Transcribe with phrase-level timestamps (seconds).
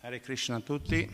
[0.00, 1.10] Hare Krishna a tutti.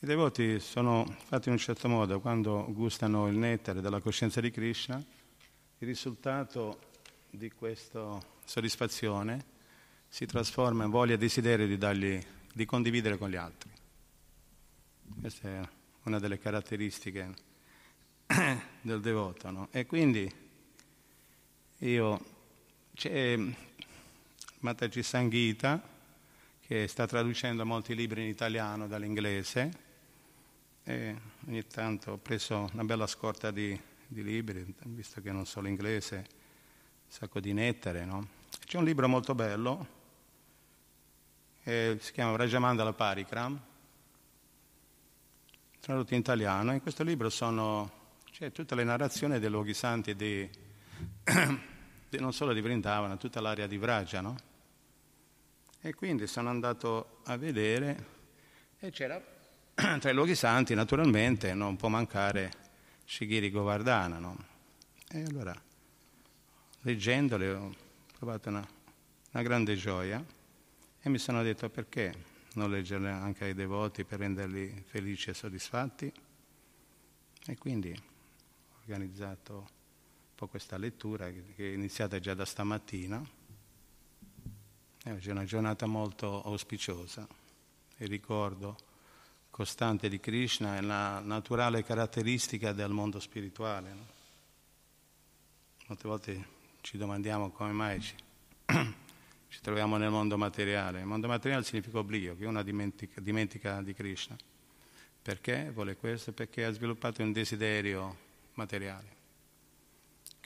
[0.00, 4.50] I devoti sono fatti in un certo modo, quando gustano il nettare della coscienza di
[4.50, 6.92] Krishna, il risultato
[7.30, 9.42] di questa soddisfazione
[10.06, 12.22] si trasforma in voglia e desiderio di, dargli,
[12.52, 13.70] di condividere con gli altri.
[15.18, 15.68] Questa è
[16.02, 17.34] una delle caratteristiche
[18.82, 19.50] del devoto.
[19.50, 19.68] No?
[19.70, 20.30] E quindi
[21.78, 22.32] io
[22.94, 23.36] c'è
[24.60, 25.82] Mataji Sanghita
[26.60, 29.82] che sta traducendo molti libri in italiano dall'inglese
[30.84, 31.16] e
[31.46, 36.16] ogni tanto ho preso una bella scorta di, di libri, visto che non so l'inglese,
[36.16, 36.22] un
[37.08, 38.04] sacco di nettare.
[38.04, 38.28] No?
[38.64, 39.86] C'è un libro molto bello,
[41.64, 43.60] eh, si chiama Rajamandala Parikram,
[45.80, 46.72] tradotto in italiano.
[46.72, 47.90] In questo libro sono,
[48.30, 50.48] c'è tutte le narrazioni dei luoghi santi di
[52.18, 54.36] non solo di Vrindavana, tutta l'area di Vraja, no?
[55.80, 58.12] E quindi sono andato a vedere
[58.78, 59.22] e c'era
[59.74, 62.50] tra i luoghi santi naturalmente non può mancare
[63.04, 64.36] Shigiri Govardhana, no?
[65.08, 65.54] E allora,
[66.82, 67.74] leggendole, ho
[68.16, 68.66] provato una,
[69.32, 70.24] una grande gioia
[71.00, 72.14] e mi sono detto perché
[72.54, 76.12] non leggerle anche ai devoti per renderli felici e soddisfatti?
[77.46, 79.68] E quindi ho organizzato
[80.34, 83.22] po' questa lettura che è iniziata già da stamattina.
[85.02, 87.26] È una giornata molto auspiciosa.
[87.98, 88.76] Il ricordo
[89.50, 93.92] costante di Krishna è la naturale caratteristica del mondo spirituale.
[93.92, 94.06] No?
[95.86, 96.46] Molte volte
[96.80, 98.14] ci domandiamo come mai ci,
[99.48, 101.00] ci, troviamo nel mondo materiale.
[101.00, 104.36] Il mondo materiale significa oblio, che uno dimentica, dimentica di Krishna.
[105.22, 106.32] Perché vuole questo?
[106.32, 108.16] Perché ha sviluppato un desiderio
[108.54, 109.13] materiale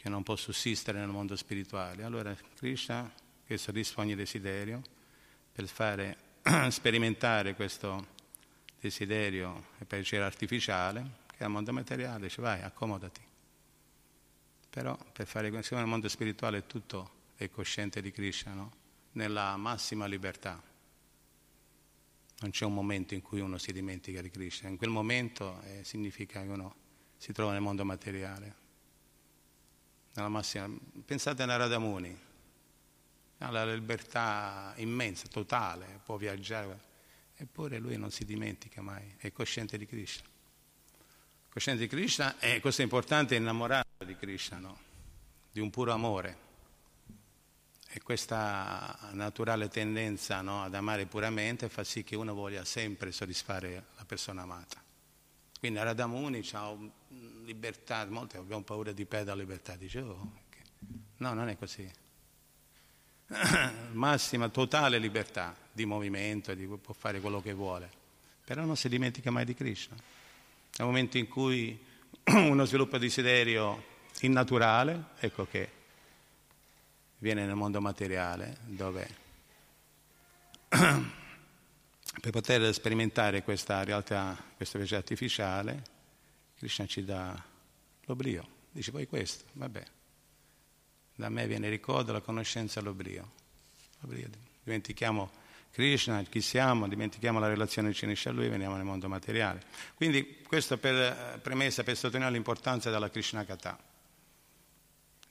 [0.01, 2.05] che non può sussistere nel mondo spirituale.
[2.05, 3.13] Allora Krishna,
[3.45, 4.81] che soddisfa ogni desiderio,
[5.51, 6.17] per fare
[6.71, 8.07] sperimentare questo
[8.79, 13.21] desiderio e piacere artificiale, che è il mondo materiale, dice vai, accomodati.
[14.71, 18.73] Però per fare questo, nel mondo spirituale tutto è cosciente di Krishna, no?
[19.13, 20.63] nella massima libertà.
[22.39, 25.83] Non c'è un momento in cui uno si dimentica di Krishna, in quel momento eh,
[25.83, 26.75] significa che uno
[27.17, 28.67] si trova nel mondo materiale
[30.19, 30.69] nella massima.
[31.05, 32.17] Pensate a Naradamuni,
[33.39, 36.87] ha la libertà immensa, totale, può viaggiare,
[37.37, 40.27] eppure lui non si dimentica mai, è cosciente di Krishna.
[41.49, 44.79] Cosciente di Krishna e questo è importante, è innamorato di Krishna, no?
[45.51, 46.47] di un puro amore.
[47.91, 53.87] E questa naturale tendenza no, ad amare puramente fa sì che uno voglia sempre soddisfare
[53.97, 54.83] la persona amata.
[55.59, 56.77] Quindi Radhamuni ha
[57.49, 60.33] libertà, molti abbiamo paura di perdere la libertà, dice oh,
[61.17, 61.91] no, non è così.
[63.93, 67.91] Massima, totale libertà di movimento, di, può fare quello che vuole,
[68.45, 69.97] però non si dimentica mai di Krishna.
[69.97, 71.83] Nel momento in cui
[72.25, 75.73] uno sviluppa desiderio innaturale, ecco che
[77.19, 79.09] viene nel mondo materiale, dove
[80.69, 85.97] per poter sperimentare questa realtà, questo piacere artificiale,
[86.59, 87.41] Krishna ci dà
[88.07, 88.57] l'oblio.
[88.71, 89.83] Dice poi questo, vabbè,
[91.15, 93.31] da me viene il ricordo, la conoscenza, l'oblio.
[94.01, 94.29] l'oblio.
[94.65, 95.31] Dimentichiamo
[95.71, 99.63] Krishna, chi siamo, dimentichiamo la relazione che unisce a lui e veniamo nel mondo materiale.
[99.95, 103.79] Quindi questo per eh, premessa per sottolineare l'importanza della Krishna Kata.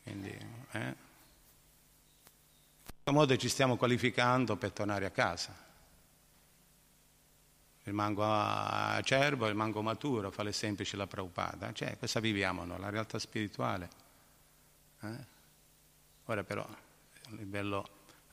[0.04, 0.80] Quindi, eh?
[0.80, 0.96] in
[2.86, 5.67] questo modo ci stiamo qualificando per tornare a casa
[7.88, 11.72] il mango acerbo, il mango maturo, fa l'esempio la Prabhupada.
[11.72, 13.90] Cioè, questa viviamo noi, la realtà spirituale.
[15.02, 15.36] Eh?
[16.26, 17.88] Ora però, a livello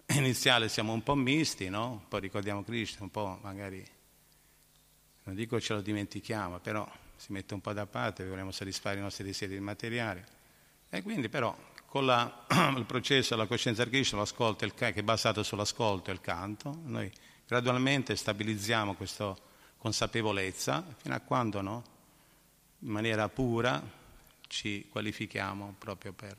[0.15, 1.91] iniziale siamo un po' misti, no?
[1.91, 3.87] Un po' ricordiamo Cristo, un po' magari,
[5.23, 9.03] non dico ce lo dimentichiamo, però si mette un po' da parte, vorremmo soddisfare i
[9.03, 10.23] nostri desideri materiali.
[10.91, 11.57] E quindi però
[11.87, 12.45] con la,
[12.77, 16.81] il processo della coscienza di Cristo, l'ascolto, il, che è basato sull'ascolto e il canto,
[16.87, 17.09] noi
[17.55, 19.33] gradualmente stabilizziamo questa
[19.79, 21.85] consapevolezza fino a quando no,
[22.81, 23.81] in maniera pura
[24.49, 26.37] ci qualifichiamo proprio per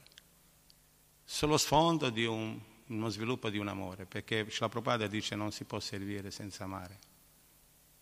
[1.24, 5.64] sullo sfondo di un, uno sviluppo di un amore, perché la Prabhupada dice non si
[5.64, 7.00] può servire senza amare,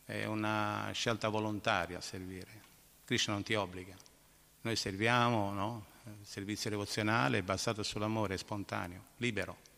[0.05, 2.61] è una scelta volontaria servire,
[3.05, 3.95] Krishna non ti obbliga,
[4.61, 5.85] noi serviamo, no?
[6.05, 9.71] il servizio devozionale è basato sull'amore, è spontaneo, libero.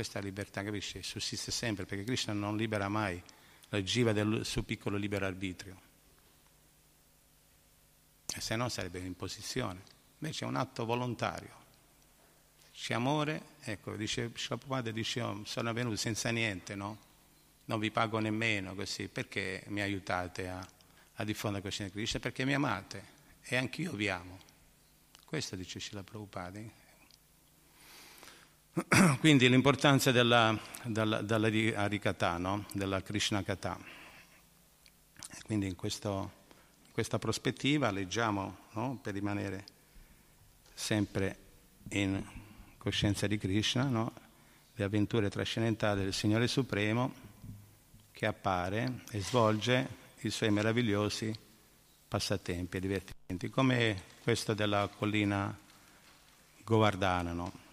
[0.00, 3.22] Questa libertà, capisci, sussiste sempre, perché Krishna non libera mai
[3.68, 5.78] la giva del suo piccolo libero arbitrio.
[8.34, 9.82] E se no sarebbe un'imposizione.
[10.20, 11.54] Invece è un atto volontario.
[12.72, 16.96] c'è amore, ecco, dice Prabhupada dice, oh, sono venuto senza niente, no?
[17.66, 20.66] Non vi pago nemmeno così, perché mi aiutate a,
[21.16, 22.20] a diffondere questa Krishna?
[22.20, 23.04] Perché mi amate
[23.42, 24.38] e anch'io vi amo.
[25.26, 26.79] Questo dice Srila Prabhupada.
[29.18, 31.48] Quindi l'importanza della, della, della
[31.80, 32.66] Harikata, no?
[32.72, 33.76] della Krishna Kata.
[35.44, 36.30] Quindi in, questo,
[36.92, 38.98] questa prospettiva leggiamo, no?
[39.02, 39.64] per rimanere
[40.72, 41.36] sempre
[41.90, 42.24] in
[42.78, 44.12] coscienza di Krishna, no?
[44.74, 47.12] le avventure trascendentali del Signore Supremo
[48.12, 51.36] che appare e svolge i suoi meravigliosi
[52.06, 55.56] passatempi e divertimenti, come questo della collina
[56.62, 57.32] Govardhana.
[57.32, 57.68] No?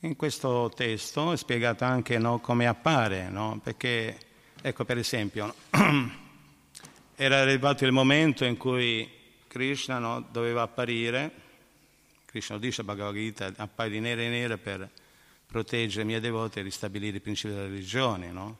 [0.00, 3.58] In questo testo è spiegato anche no, come appare, no?
[3.62, 4.18] perché,
[4.60, 5.54] ecco per esempio,
[7.16, 9.10] era arrivato il momento in cui
[9.48, 11.32] Krishna no, doveva apparire,
[12.26, 14.86] Krishna dice a Bhagavad Gita, appare di nera e nera per
[15.46, 18.58] proteggere i miei devoti e ristabilire i principi della religione, no?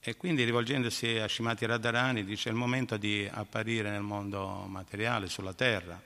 [0.00, 5.28] E quindi rivolgendosi a Shimati Radharani dice è il momento di apparire nel mondo materiale,
[5.28, 6.02] sulla terra.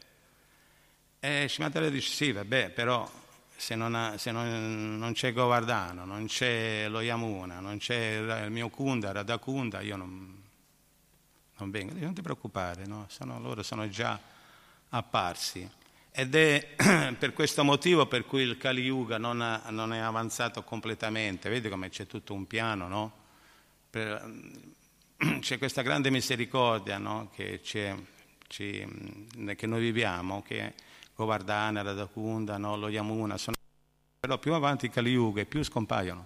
[1.19, 3.11] E Shimati Radharani dice sì, vabbè, però
[3.59, 8.53] se non, ha, se non, non c'è Govardhano, non c'è lo Yamuna, non c'è il
[8.53, 10.43] mio Kunda, Radhakunda, io non,
[11.57, 11.93] non vengo.
[11.99, 13.07] Non ti preoccupare, no?
[13.09, 14.19] sono, loro sono già
[14.91, 15.69] apparsi.
[16.13, 16.77] Ed è
[17.19, 21.49] per questo motivo per cui il Kali Yuga non, ha, non è avanzato completamente.
[21.51, 23.13] Vedi come c'è tutto un piano, no?
[23.91, 24.25] per,
[25.41, 27.29] c'è questa grande misericordia no?
[27.35, 27.93] che, ci,
[28.47, 30.75] che noi viviamo, che
[31.19, 33.57] Govardhana, Radhakunda, no, lo Yamuna, sono...
[34.21, 36.25] però più avanti il Kali Yuga più scompaiono.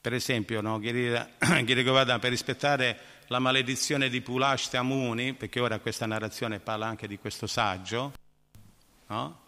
[0.00, 1.14] Per esempio, no, Giri,
[1.84, 7.16] Govardhana, per rispettare la maledizione di Pulashta Muni, perché ora questa narrazione parla anche di
[7.16, 8.14] questo saggio,
[9.06, 9.42] no?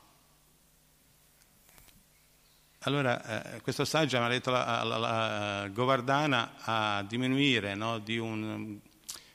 [2.82, 8.78] Allora, eh, questo saggio ha detto la, la, Govardhana a diminuire no, di un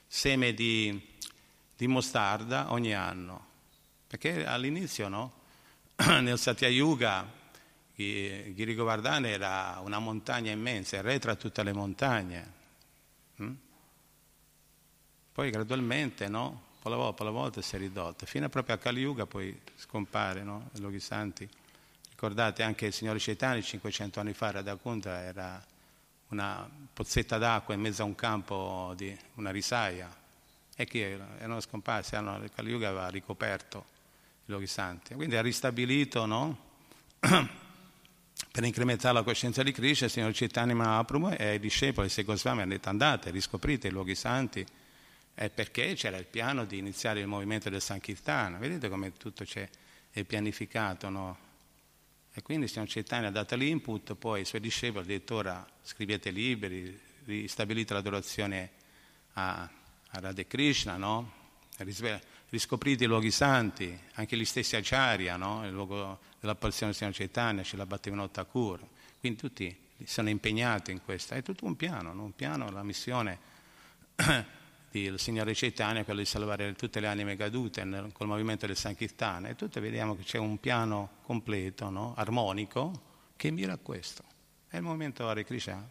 [0.06, 1.06] seme di,
[1.76, 3.50] di mostarda ogni anno.
[4.12, 5.32] Perché all'inizio, no?
[6.20, 7.26] nel Satya Yuga,
[7.94, 12.52] Giri Govardhana era una montagna immensa, il re tra tutte le montagne.
[13.40, 13.54] Mm?
[15.32, 16.62] Poi gradualmente, no?
[16.78, 20.42] po' alla volta, alla volta si è ridotta, fino proprio a Kali Yuga poi scompare,
[20.42, 20.68] no?
[20.74, 21.48] I luoghi santi.
[22.10, 25.64] Ricordate anche il Signore Cetani 500 anni fa, Radhakunta era
[26.28, 30.14] una pozzetta d'acqua in mezzo a un campo di una risaia
[30.76, 33.91] e che erano scomparsi, il Kali Yuga aveva ricoperto
[34.52, 35.14] luoghi santi.
[35.14, 36.70] Quindi ha ristabilito, no?
[38.52, 42.62] per incrementare la coscienza di Krishna, il Signore Chaitanya Mahaprabhu e i discepoli di Goswami
[42.62, 44.64] hanno detto andate, riscoprite i luoghi santi,
[45.34, 48.58] eh, perché c'era il piano di iniziare il movimento del Sankirtana.
[48.58, 49.44] Vedete come tutto
[50.10, 51.38] è pianificato, no?
[52.34, 55.66] E quindi il Signore Chaitanya ha dato l'input, poi i suoi discepoli hanno detto ora
[55.82, 58.70] scrivete libri, ristabilite l'adorazione
[59.34, 61.40] a, a Radhe Krishna, no?
[62.52, 65.64] Riscoprite i luoghi santi, anche gli stessi Acharya, no?
[65.64, 68.78] il luogo dell'apparizione del Signore Chaitanya, ce la battevano Thakur.
[69.18, 71.32] Quindi tutti sono impegnati in questo.
[71.32, 72.24] È tutto un piano, no?
[72.24, 73.38] un piano, la missione
[74.90, 78.76] del Signore Chaitanya è quella di salvare tutte le anime cadute nel, col movimento del
[78.76, 79.48] Sankirtana.
[79.48, 82.12] E tutti vediamo che c'è un piano completo, no?
[82.16, 84.24] armonico, che mira a questo.
[84.68, 85.88] E il movimento Hare Krishna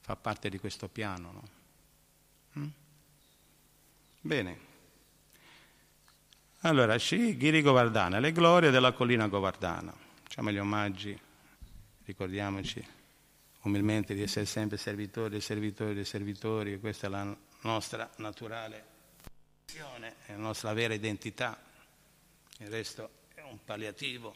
[0.00, 1.30] fa parte di questo piano.
[1.32, 2.62] No?
[2.62, 2.68] Mm?
[4.22, 4.72] Bene.
[6.66, 9.92] Allora, Shri Giri Govardhana, le glorie della collina Govardhana.
[10.22, 11.14] Facciamo gli omaggi,
[12.06, 12.82] ricordiamoci
[13.64, 18.82] umilmente di essere sempre servitori servitori servitori, questa è la nostra naturale
[19.66, 21.54] azione, è la nostra vera identità.
[22.60, 24.34] Il resto è un palliativo.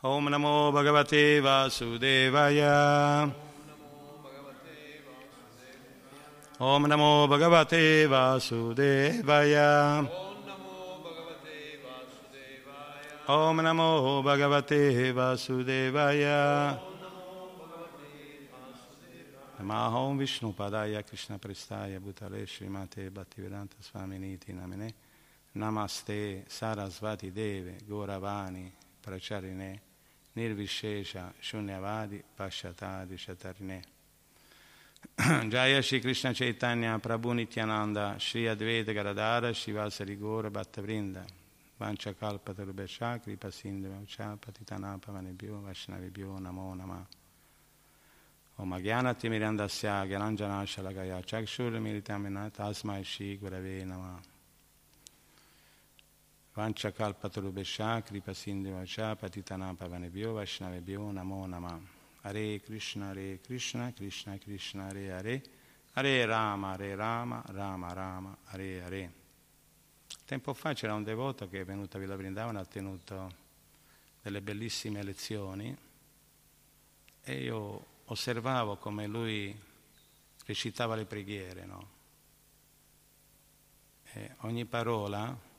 [0.00, 3.34] Om Namo Bhagavate Vasudevaya.
[6.58, 9.00] Om Namo Bhagavate Vasudevaya.
[13.32, 16.78] Om Namo Bhagavate Vasudevaya.
[19.56, 24.92] Namo Vishnu Padaya Krishna Prestaya Bhutale Srimate Bhaktivedanta Swaminiti Namine.
[25.56, 28.70] Namaste Sarasvati Deve Goravani
[29.00, 29.80] Pracharine
[30.36, 33.82] Nirvishesha Shunyavadi Pashatadi Shatarine.
[35.48, 41.24] Jaya Shri Krishna Chaitanya Prabhu Nityananda Shri Advaita Garadara Shivasari Gora Bhattavrinda
[41.82, 47.06] Vanchakalpatarubhasha Kripa Sindhavacha Patitanapavane Vaishnavibhyo Namo Nama
[48.58, 54.20] Om Agyanati Mirandasya Gyananjana Shalagaya Chakshur Militamina Tasmai Shri Gurave Nama
[56.54, 61.80] Vancha kalpatarubhesha kripa sindhivacha patitanapa vanebhyo vaishnavebhyo namo nama.
[62.22, 65.42] Hare Krishna, Hare Krishna, Krishna Krishna, Hare Hare,
[65.94, 69.21] Hare Rama, Hare Rama, Rama Rama, Hare Hare.
[70.24, 73.40] Tempo fa c'era un devoto che è venuto a Villa Brindavana, ha tenuto
[74.22, 75.76] delle bellissime lezioni
[77.24, 79.56] e io osservavo come lui
[80.44, 82.00] recitava le preghiere, no?
[84.40, 85.50] ogni parola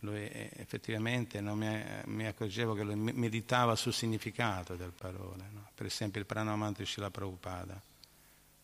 [0.00, 5.44] lui effettivamente non mi, mi, accorgevo che lui meditava sul significato delle parole.
[5.50, 5.70] No?
[5.74, 7.80] Per esempio il Pranamantra Shila Prabhupada.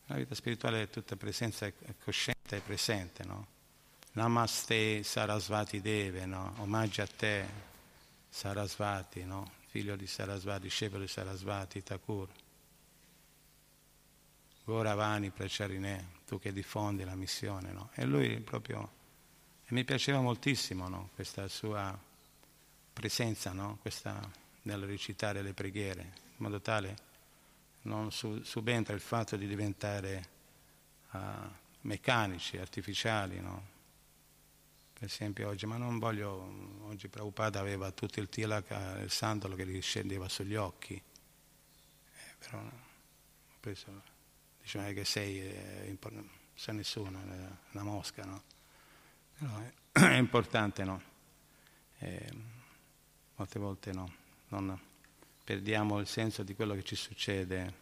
[0.07, 1.71] La vita spirituale è tutta presenza,
[2.03, 3.25] cosciente e presente.
[3.25, 3.47] No?
[4.15, 6.55] Namaste Sarasvati Deve, no?
[6.59, 7.47] omaggio a te
[8.29, 9.51] Sarasvati, no?
[9.67, 12.29] figlio di Sarasvati, discepolo di Sarasvati, Thakur.
[14.63, 17.73] Goravani Pracharine, tu che diffondi la missione.
[17.73, 17.91] No?
[17.95, 19.03] E lui proprio
[19.67, 21.11] e mi piaceva moltissimo no?
[21.15, 21.99] questa sua
[22.93, 23.79] presenza no?
[23.81, 24.21] questa,
[24.63, 26.97] nel recitare le preghiere, in modo tale
[27.83, 30.29] non su, subentra il fatto di diventare
[31.11, 31.19] uh,
[31.81, 33.41] meccanici, artificiali.
[33.41, 33.73] No?
[34.95, 39.67] Per esempio oggi, ma non voglio, oggi Prabhupada aveva tutto il tilaka, il sandalo che
[39.67, 44.03] gli scendeva sugli occhi, eh, però ho preso,
[44.63, 45.99] diciamo che sei, eh,
[46.55, 47.21] sei nessuno,
[47.73, 48.43] una mosca, no?
[49.37, 49.61] Però
[49.91, 51.03] è, importante, no?
[51.99, 52.33] Eh,
[53.35, 54.15] molte volte no,
[54.49, 54.81] non
[55.43, 57.75] perdiamo il senso di quello che ci succede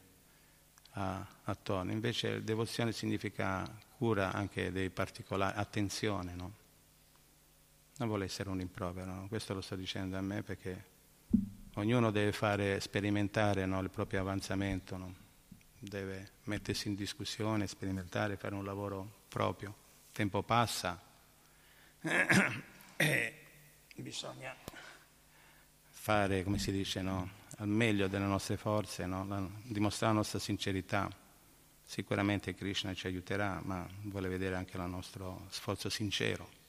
[0.92, 1.92] a, attorno.
[1.92, 6.60] Invece devozione significa cura anche dei particolari, attenzione, no?
[8.02, 9.28] Non vuole essere un rimprovero, no?
[9.28, 10.86] questo lo sto dicendo a me perché
[11.74, 15.14] ognuno deve fare, sperimentare no, il proprio avanzamento, no?
[15.78, 19.68] deve mettersi in discussione, sperimentare, fare un lavoro proprio.
[19.68, 21.00] Il tempo passa,
[22.96, 23.34] e
[23.94, 24.52] bisogna
[25.88, 27.30] fare, come si dice, no?
[27.58, 29.24] al meglio delle nostre forze, no?
[29.26, 31.08] la, dimostrare la nostra sincerità.
[31.84, 36.61] Sicuramente Krishna ci aiuterà, ma vuole vedere anche il nostro sforzo sincero.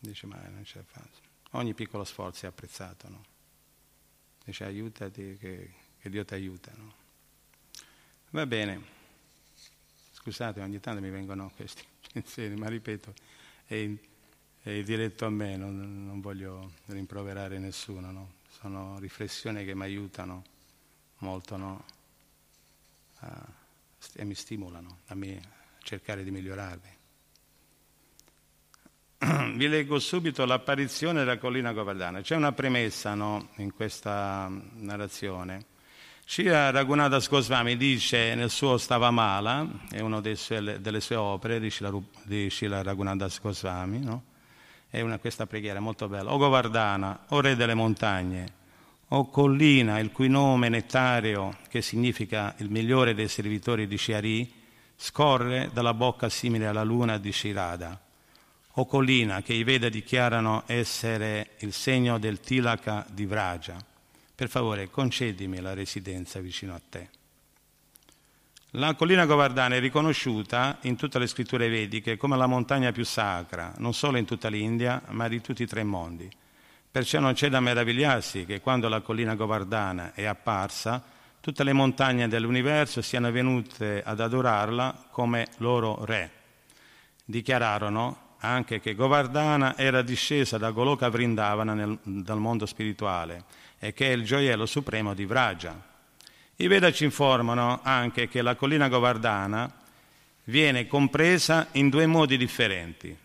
[0.00, 1.20] Dice, ma non ce la faccio.
[1.52, 3.24] Ogni piccolo sforzo è apprezzato, no?
[4.44, 6.94] Dice, aiutati, che, che Dio ti aiuta, no?
[8.30, 8.96] Va bene.
[10.12, 13.14] Scusate, ogni tanto mi vengono questi pensieri, ma ripeto,
[13.66, 13.90] è,
[14.62, 18.36] è diretto a me, non, non voglio rimproverare nessuno, no?
[18.60, 20.44] sono riflessioni che mi aiutano
[21.18, 21.84] molto no?
[23.20, 23.46] a,
[24.14, 25.40] e mi stimolano a me
[25.82, 26.96] cercare di migliorarmi.
[29.54, 32.20] Vi leggo subito l'apparizione della collina Govardhana.
[32.20, 35.64] C'è una premessa no, in questa narrazione.
[36.24, 42.48] Shira Raghunadas Goswami dice nel suo Stavamala, è una delle sue opere di Shila, di
[42.48, 44.22] Shila Raghunadas Goswami, no?
[44.88, 46.32] è una, questa preghiera molto bella.
[46.32, 48.52] O Govardhana, o Re delle montagne,
[49.08, 54.52] o collina, il cui nome nettario, che significa il migliore dei servitori di Shiari,
[54.94, 58.00] scorre dalla bocca simile alla luna di Shirada.
[58.78, 63.76] O collina, che i Veda dichiarano essere il segno del Tilaka di Vraja
[64.32, 67.08] per favore concedimi la residenza vicino a te.
[68.72, 73.74] La collina Govardhana è riconosciuta in tutte le scritture vediche come la montagna più sacra,
[73.78, 76.30] non solo in tutta l'India, ma di tutti i tre mondi.
[76.88, 81.02] Perciò non c'è da meravigliarsi che quando la collina Govardhana è apparsa,
[81.40, 86.30] tutte le montagne dell'universo siano venute ad adorarla come loro re.
[87.24, 93.44] Dichiararono anche che Govardhana era discesa da Goloka Vrindavana nel, dal mondo spirituale
[93.78, 95.80] e che è il gioiello supremo di Vraja.
[96.56, 99.72] I Veda ci informano anche che la collina Govardhana
[100.44, 103.16] viene compresa in due modi differenti.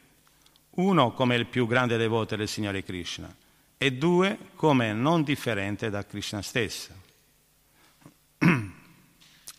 [0.75, 3.33] Uno come il più grande devoto del Signore Krishna
[3.77, 6.91] e due come non differente da Krishna stesso.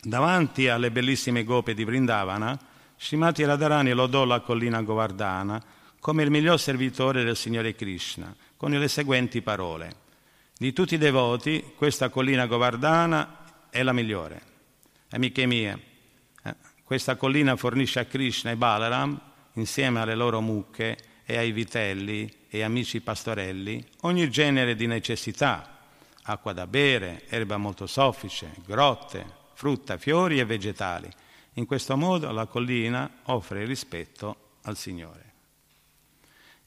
[0.01, 2.57] Davanti alle bellissime gope di Vrindavana,
[3.05, 5.63] Shimati Radharani lodò la collina Govardhana
[5.99, 9.95] come il miglior servitore del Signore Krishna, con le seguenti parole.
[10.57, 14.41] Di tutti i devoti, questa collina Govardhana è la migliore.
[15.11, 15.79] Amiche mie,
[16.45, 19.21] eh, questa collina fornisce a Krishna e Balaram,
[19.53, 25.77] insieme alle loro mucche e ai vitelli e amici pastorelli, ogni genere di necessità,
[26.23, 31.07] acqua da bere, erba molto soffice, grotte, frutta, fiori e vegetali.
[31.57, 35.33] In questo modo la collina offre rispetto al Signore.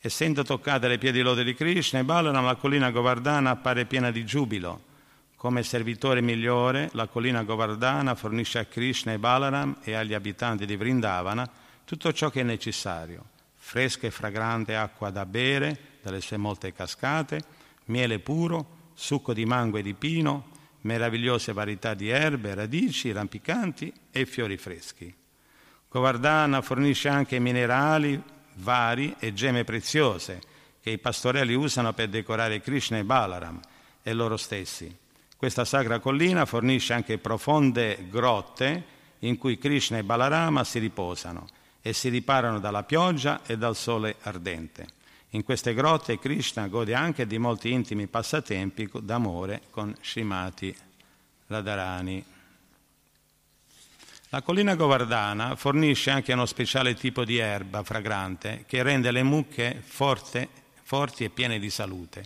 [0.00, 4.24] Essendo toccate le piedi lode di Krishna e Balaram, la collina Govardhana appare piena di
[4.24, 4.86] giubilo.
[5.36, 10.76] Come servitore migliore, la collina Govardhana fornisce a Krishna e Balaram e agli abitanti di
[10.76, 11.48] Vrindavana
[11.84, 17.42] tutto ciò che è necessario, fresca e fragrante acqua da bere, dalle sue molte cascate,
[17.86, 24.26] miele puro, succo di mango e di pino, meravigliose varietà di erbe, radici, rampicanti e
[24.26, 25.12] fiori freschi.
[25.88, 28.22] Govardhana fornisce anche minerali
[28.56, 30.40] vari e gemme preziose
[30.80, 33.60] che i pastorelli usano per decorare Krishna e Balaram
[34.02, 34.94] e loro stessi.
[35.36, 41.46] Questa sacra collina fornisce anche profonde grotte in cui Krishna e Balarama si riposano
[41.80, 44.97] e si riparano dalla pioggia e dal sole ardente.
[45.32, 50.74] In queste grotte Krishna gode anche di molti intimi passatempi d'amore con Srimati
[51.48, 52.24] Radharani.
[54.30, 59.82] La collina Govardhana fornisce anche uno speciale tipo di erba fragrante che rende le mucche
[59.84, 60.48] forte,
[60.82, 62.24] forti e piene di salute.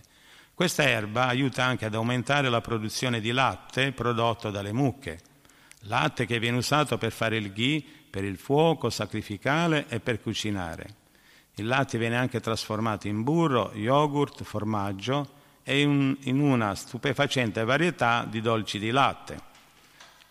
[0.53, 5.19] Questa erba aiuta anche ad aumentare la produzione di latte prodotto dalle mucche,
[5.81, 11.01] latte che viene usato per fare il ghee, per il fuoco sacrificale e per cucinare.
[11.55, 18.25] Il latte viene anche trasformato in burro, yogurt, formaggio e in, in una stupefacente varietà
[18.27, 19.51] di dolci di latte.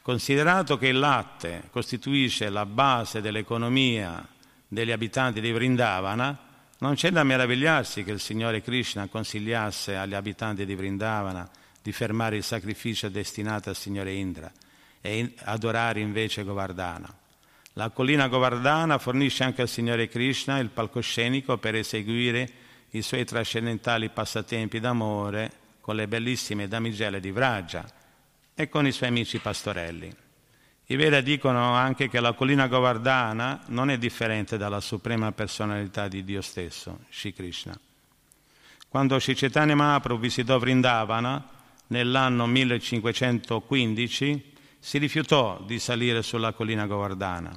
[0.02, 4.26] Considerato che il latte costituisce la base dell'economia
[4.67, 6.37] degli abitanti di Vrindavana,
[6.79, 11.49] non c'è da meravigliarsi che il Signore Krishna consigliasse agli abitanti di Vrindavana
[11.81, 14.50] di fermare il sacrificio destinato al Signore Indra
[15.00, 17.22] e adorare invece Govardhana.
[17.75, 22.50] La collina Govardhana fornisce anche al Signore Krishna il palcoscenico per eseguire
[22.91, 25.50] i suoi trascendentali passatempi d'amore
[25.81, 27.83] con le bellissime damigelle di Vraja
[28.55, 30.14] e con i suoi amici pastorelli.
[30.87, 36.25] I Veda dicono anche che la collina Govardhana non è differente dalla suprema personalità di
[36.25, 37.75] Dio stesso, Shri Krishna.
[38.87, 41.49] Quando Shri Chaitanya Mahaprabhu visitò Vrindavana
[41.87, 44.51] nell'anno 1515,
[44.85, 47.57] si rifiutò di salire sulla collina Govardhana,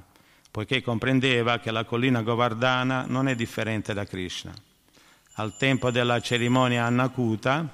[0.52, 4.54] poiché comprendeva che la collina Govardhana non è differente da Krishna.
[5.38, 7.68] Al tempo della cerimonia Annakuta,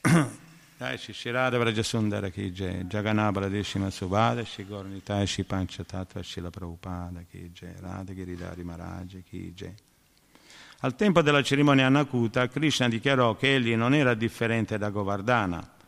[0.00, 8.12] Jai Shishirada Vrajasundara Ki Jai, Jaganabala Deshima Subhada, Shigornitai Shipanchatattva Shila Prabhupada Ki Jai, Radha
[8.12, 9.74] Giridhari Maharaj Ki Jai.
[10.80, 15.78] Al tempo della cerimonia Annakuta, Krishna dichiarò che egli non era differente da Govardhana,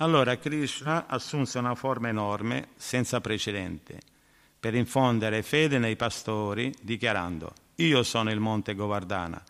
[0.00, 4.00] allora Krishna assunse una forma enorme, senza precedente,
[4.58, 9.42] per infondere fede nei pastori, dichiarando, io sono il monte Govardhana,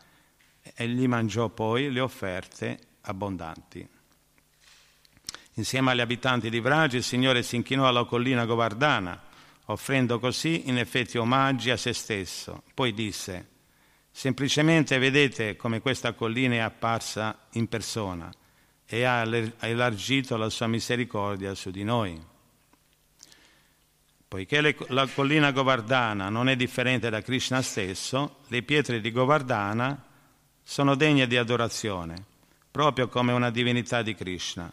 [0.75, 3.89] e gli mangiò poi le offerte abbondanti.
[5.55, 9.21] Insieme agli abitanti di Vraj il Signore si inchinò alla collina Govardhana,
[9.67, 12.65] offrendo così in effetti omaggi a se stesso.
[12.75, 13.49] Poi disse,
[14.11, 18.33] semplicemente vedete come questa collina è apparsa in persona
[18.93, 19.23] e ha
[19.61, 22.21] elargito la sua misericordia su di noi.
[24.27, 30.07] Poiché le, la collina Govardhana non è differente da Krishna stesso, le pietre di Govardhana
[30.65, 32.17] sono degne di adorazione,
[32.69, 34.69] proprio come una divinità di Krishna.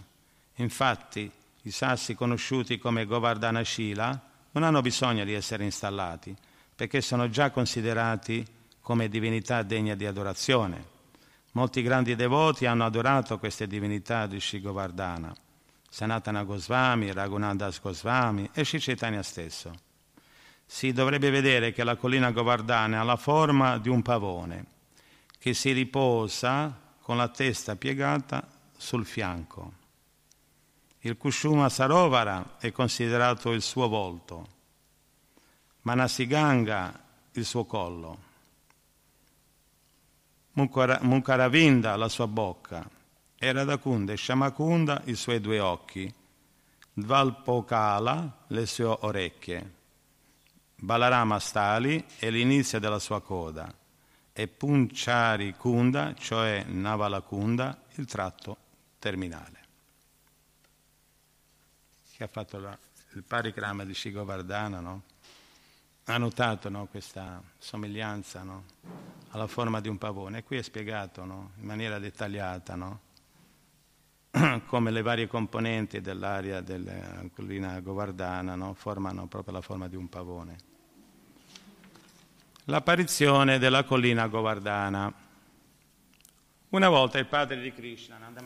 [0.55, 1.29] Infatti,
[1.61, 4.19] i sassi conosciuti come Govardhana Shila
[4.53, 6.35] non hanno bisogno di essere installati,
[6.75, 8.43] perché sono già considerati
[8.81, 10.96] come divinità degne di adorazione.
[11.57, 15.33] Molti grandi devoti hanno adorato queste divinità di Sri Govardhana,
[15.89, 19.75] Sanatana Goswami, Raghunadas Goswami e Sri stesso.
[20.63, 24.65] Si dovrebbe vedere che la collina Govardhana ha la forma di un pavone
[25.39, 29.73] che si riposa con la testa piegata sul fianco.
[30.99, 34.47] Il Kushuma Sarovara è considerato il suo volto,
[35.81, 38.26] Manasiganga il suo collo.
[40.57, 42.89] Munkaravinda la sua bocca,
[43.37, 46.11] e Radakunda e Shamakunda i suoi due occhi,
[46.93, 49.73] Dvalpokala le sue orecchie,
[50.75, 53.71] Balarama Stali è l'inizio della sua coda
[54.33, 58.57] e Punchari Kunda, cioè Navalakunda, il tratto
[58.97, 59.65] terminale.
[62.13, 62.77] Chi ha fatto la,
[63.13, 65.03] il parikrama di Shigovardhana, no?
[66.09, 68.63] Ha notato no, questa somiglianza no,
[69.29, 70.39] alla forma di un pavone.
[70.39, 72.75] E qui è spiegato no, in maniera dettagliata
[74.67, 80.55] come le varie componenti dell'area della collina govardana formano proprio la forma di un pavone.
[82.65, 85.13] L'apparizione della collina govardana.
[86.69, 88.43] Una volta il padre di Krishna, Nanda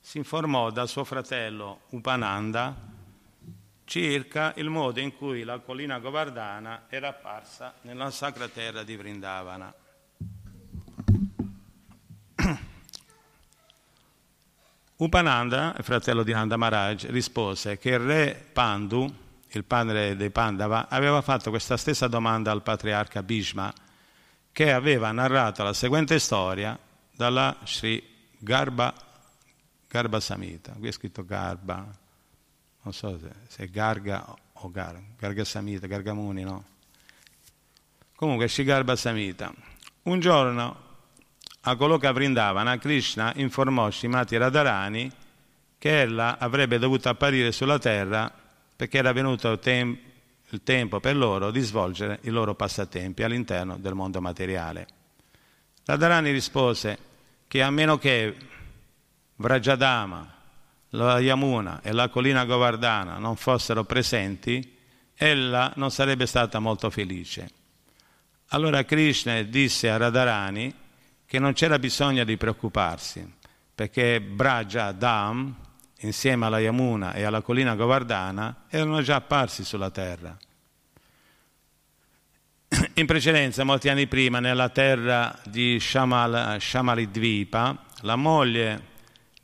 [0.00, 2.93] si informò da suo fratello Upananda
[3.84, 9.72] circa il modo in cui la collina Govardhana era apparsa nella sacra terra di Vrindavana.
[14.96, 19.12] Upananda, fratello di Nanda Maharaj, rispose che il re Pandu,
[19.48, 23.72] il padre dei Pandava, aveva fatto questa stessa domanda al patriarca Bhishma,
[24.50, 26.78] che aveva narrato la seguente storia
[27.10, 28.02] dalla Sri
[28.38, 28.94] Garba,
[29.88, 30.72] Garba Samhita.
[30.72, 32.02] Qui è scritto Garba,
[32.84, 33.18] non so
[33.48, 36.64] se, è Garga o Gar, Garga Samhita, Gargamuni, no?
[38.14, 39.52] Comunque Sri Garba Samhita.
[40.02, 40.82] Un giorno
[41.62, 45.10] a Goloka Vrindavana Krishna informò Shimati Radharani
[45.78, 48.30] che ella avrebbe dovuto apparire sulla terra
[48.76, 49.98] perché era venuto tem-
[50.50, 54.86] il tempo per loro di svolgere i loro passatempi all'interno del mondo materiale.
[55.86, 56.98] Radharani rispose
[57.48, 58.36] che a meno che
[59.36, 60.33] Vrajadama,
[60.94, 64.76] la Yamuna e la collina Govardhana non fossero presenti,
[65.14, 67.50] ella non sarebbe stata molto felice.
[68.48, 70.72] Allora Krishna disse a Radharani
[71.26, 73.28] che non c'era bisogno di preoccuparsi,
[73.74, 75.62] perché Braja Dham
[76.04, 80.36] insieme alla Yamuna e alla collina Govardhana, erano già apparsi sulla terra.
[82.94, 88.92] In precedenza, molti anni prima, nella terra di Shamal, Shamalidvipa, la moglie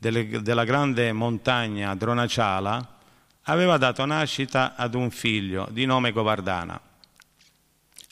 [0.01, 2.97] delle, della grande montagna Dronachala
[3.43, 6.81] aveva dato nascita ad un figlio di nome Govardhana.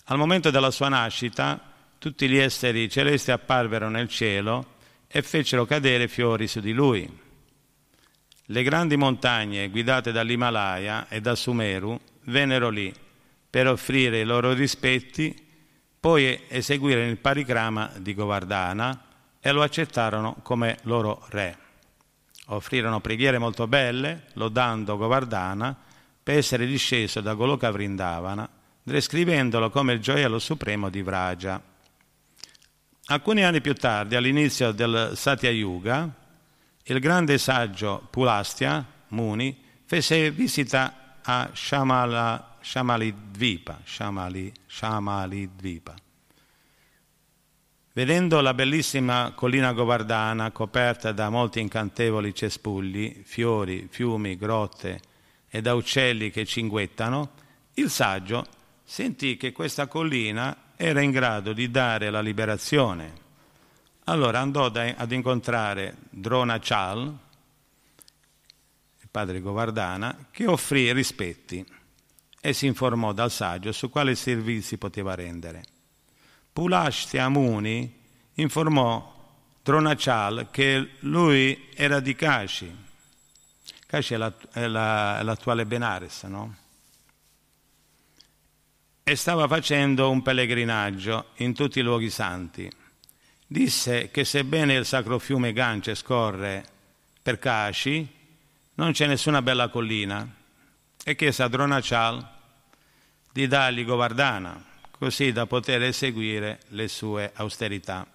[0.06, 1.60] Al momento della sua nascita,
[1.98, 7.10] tutti gli esseri celesti apparvero nel cielo e fecero cadere fiori su di lui.
[8.46, 12.94] Le grandi montagne guidate dall'Himalaya e da Sumeru vennero lì
[13.50, 15.36] per offrire i loro rispetti,
[16.00, 19.06] poi eseguire il parikrama di Govardhana
[19.40, 21.68] e lo accettarono come loro re.
[22.52, 25.76] Offrirono preghiere molto belle, lodando Govardhana
[26.22, 28.50] per essere disceso da Goloka Vrindavana,
[28.82, 31.62] descrivendolo come il gioiello supremo di Vraja.
[33.06, 36.10] Alcuni anni più tardi, all'inizio del Satya Yuga,
[36.84, 45.94] il grande saggio Pulastia Muni fece visita a Shamala, Shamalidvipa, Shamali, Shamalidvipa.
[48.00, 55.02] Vedendo la bellissima collina Govardhana coperta da molti incantevoli cespugli, fiori, fiumi, grotte
[55.50, 57.32] e da uccelli che cinguettano,
[57.74, 58.46] il saggio
[58.86, 63.16] sentì che questa collina era in grado di dare la liberazione
[64.06, 67.06] allora andò da, ad incontrare Drona Chal,
[69.02, 71.66] il padre Govardhana, che offrì rispetti
[72.40, 75.79] e si informò dal saggio su quali servizi poteva rendere.
[76.60, 77.90] Pulashtia Muni
[78.34, 79.16] informò
[79.64, 82.70] Dronachal che lui era di Kashi.
[83.86, 86.58] Kashi è, la, è, la, è l'attuale Benares, no?
[89.02, 92.70] E stava facendo un pellegrinaggio in tutti i luoghi santi
[93.48, 96.66] disse che sebbene il sacro fiume Gange scorre
[97.22, 98.06] per Kashi,
[98.74, 100.28] non c'è nessuna bella collina
[101.06, 102.30] e chiese a Dronachal
[103.32, 104.69] di dargli Govardhana,
[105.00, 108.06] così da poter eseguire le sue austerità,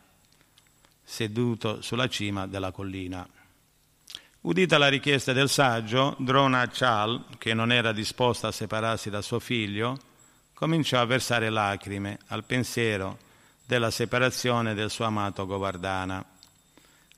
[1.02, 3.26] seduto sulla cima della collina.
[4.42, 9.98] Udita la richiesta del saggio, Dronachal, che non era disposto a separarsi da suo figlio,
[10.52, 13.16] cominciò a versare lacrime al pensiero
[13.64, 16.22] della separazione del suo amato Govardhana.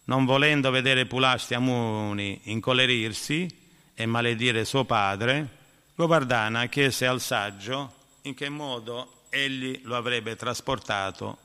[0.05, 3.49] Non volendo vedere Pulastia Muni incolerirsi
[3.95, 5.49] e maledire suo padre,
[5.97, 11.39] Govardhana chiese al saggio in che modo egli lo avrebbe trasportato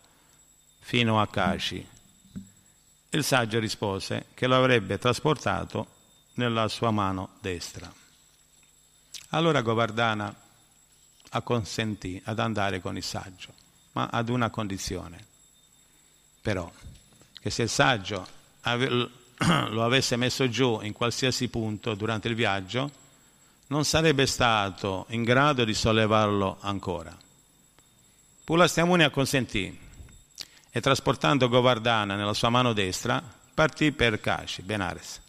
[0.79, 1.87] fino a Kashi.
[3.09, 5.87] Il saggio rispose che lo avrebbe trasportato
[6.35, 7.91] nella sua mano destra.
[9.29, 10.33] Allora Govardhana
[11.29, 13.61] acconsentì ad andare con il saggio
[13.93, 15.25] ma ad una condizione.
[16.41, 16.71] Però,
[17.39, 18.27] che se il saggio
[19.69, 22.99] lo avesse messo giù in qualsiasi punto durante il viaggio,
[23.67, 27.15] non sarebbe stato in grado di sollevarlo ancora.
[28.43, 29.77] Pulastiamuni acconsentì
[30.71, 33.21] e trasportando Govardhana nella sua mano destra
[33.53, 35.21] partì per Kashi, Benares.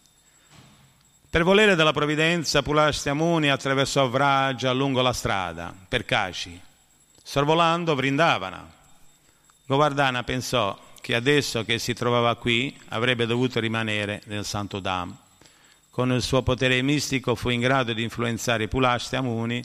[1.29, 6.61] Per volere della provvidenza Pulastiamuni attraversò Vraja lungo la strada per Kashi
[7.25, 8.69] Sorvolando Vrindavana.
[9.65, 15.17] Govardhana pensò che adesso che si trovava qui avrebbe dovuto rimanere nel Santo Dham.
[15.89, 19.65] Con il suo potere mistico fu in grado di influenzare Pulashti Muni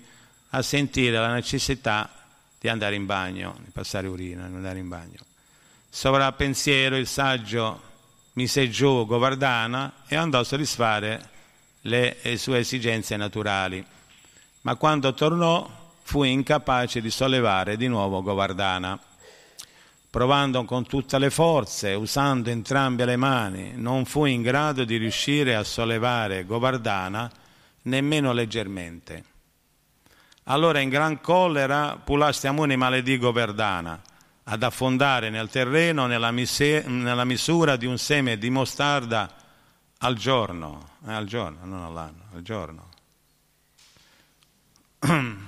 [0.52, 2.16] a sentire la necessità
[2.60, 5.20] di andare in bagno, di passare urina, di andare in bagno.
[5.89, 7.82] Sovrappensiero il saggio
[8.34, 11.30] mise giù Govardhana e andò a soddisfare
[11.82, 13.84] le sue esigenze naturali.
[14.62, 15.70] Ma quando tornò
[16.08, 18.98] fu incapace di sollevare di nuovo Govardhana.
[20.10, 25.54] Provando con tutte le forze, usando entrambe le mani, non fu in grado di riuscire
[25.54, 27.30] a sollevare Govardhana
[27.84, 29.24] nemmeno leggermente.
[30.50, 34.02] Allora in gran collera Pulastia Muni maledì Govardhana,
[34.44, 39.30] ad affondare nel terreno nella, nella misura di un seme di mostarda
[39.98, 42.90] al giorno, eh, al giorno, non all'anno, al giorno.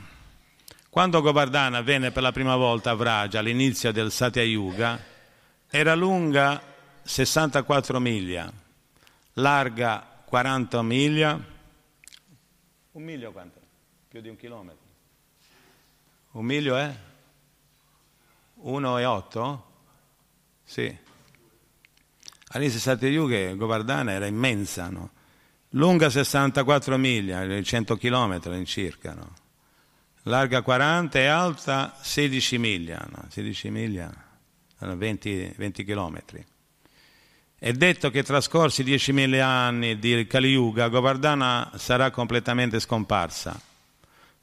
[0.89, 5.01] Quando Govardhana venne per la prima volta a Vraja all'inizio del Satya Yuga,
[5.69, 6.61] era lunga
[7.03, 8.51] 64 miglia,
[9.35, 11.39] larga 40 miglia,
[12.91, 13.61] un miglio quanto?
[14.09, 14.88] Più di un chilometro.
[16.31, 16.95] Un miglio è?
[18.63, 19.59] 1,8?
[20.63, 20.97] Sì.
[22.49, 25.11] All'inizio Satya Yuga Govardhana era immensa, no?
[25.73, 29.33] lunga 64 miglia, 100 km circa, no?
[30.23, 33.25] larga 40 e alta 16 miglia, no?
[33.29, 34.11] 16 miglia,
[34.79, 36.21] 20, 20 km.
[37.57, 43.68] È detto che trascorsi 10.000 anni di Kali Yuga, Govardhana sarà completamente scomparsa.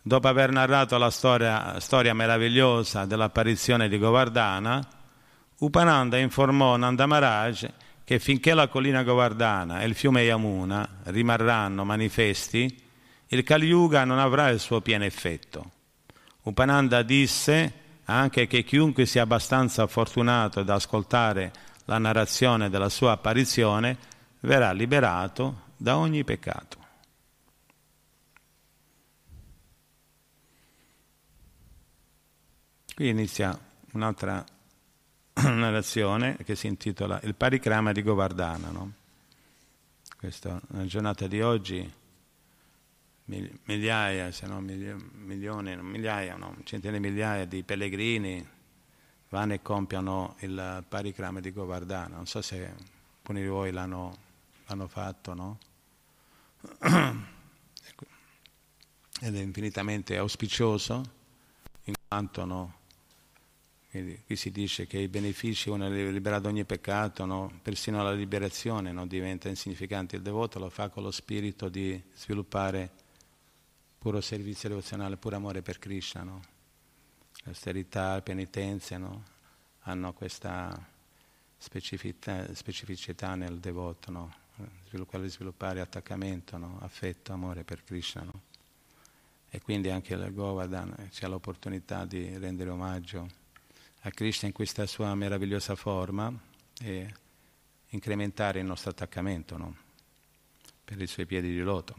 [0.06, 4.80] Dopo aver narrato la storia, storia meravigliosa dell'apparizione di Govardhana,
[5.58, 7.66] Upananda informò Nanda Maharaj
[8.04, 12.72] che finché la collina Govardhana e il fiume Yamuna rimarranno manifesti,
[13.26, 15.72] il Kali Yuga non avrà il suo pieno effetto.
[16.42, 17.72] Upananda disse
[18.04, 21.50] anche che chiunque sia abbastanza fortunato da ascoltare
[21.86, 23.96] la narrazione della sua apparizione
[24.38, 26.85] verrà liberato da ogni peccato.
[32.96, 33.54] Qui inizia
[33.92, 34.42] un'altra
[35.34, 38.70] narrazione che si intitola Il parikrama di Govardhana.
[38.70, 38.92] No?
[40.16, 41.92] Questa, nella giornata di oggi
[43.24, 48.48] migliaia, se non milioni, migliaia, no, centinaia di migliaia di pellegrini
[49.28, 52.16] vanno e compiono il parikrama di Govardhana.
[52.16, 52.72] Non so se
[53.18, 54.16] alcuni di voi l'hanno,
[54.68, 55.58] l'hanno fatto, no?
[59.20, 61.12] Ed è infinitamente auspicioso,
[61.84, 62.84] in quanto no,
[64.24, 67.60] qui si dice che i benefici, uno è liberato da ogni peccato, no?
[67.62, 69.06] persino la liberazione no?
[69.06, 70.16] diventa insignificante.
[70.16, 72.90] Il devoto lo fa con lo spirito di sviluppare
[73.98, 76.22] puro servizio devozionale, puro amore per Krishna.
[76.22, 76.40] No?
[77.44, 78.98] L'austerità, la penitenza
[79.80, 80.88] hanno questa
[81.56, 84.34] specificità, specificità nel devoto, no?
[85.06, 88.24] quello sviluppare attaccamento, affetto, amore per Krishna.
[89.48, 93.44] E quindi anche il Govardhan c'è l'opportunità di rendere omaggio
[94.06, 96.32] a Krishna in questa sua meravigliosa forma
[96.80, 97.14] e
[97.88, 99.76] incrementare il nostro attaccamento no?
[100.84, 101.96] per i suoi piedi di loto.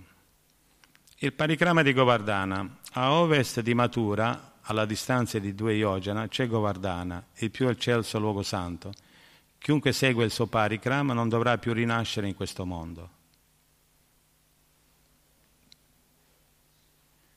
[1.17, 2.77] Il parikrama di Govardhana.
[2.93, 8.41] A ovest di Mathura, alla distanza di due yojana, c'è Govardhana, il più eccelso luogo
[8.41, 8.93] santo.
[9.57, 13.09] Chiunque segue il suo parikrama non dovrà più rinascere in questo mondo.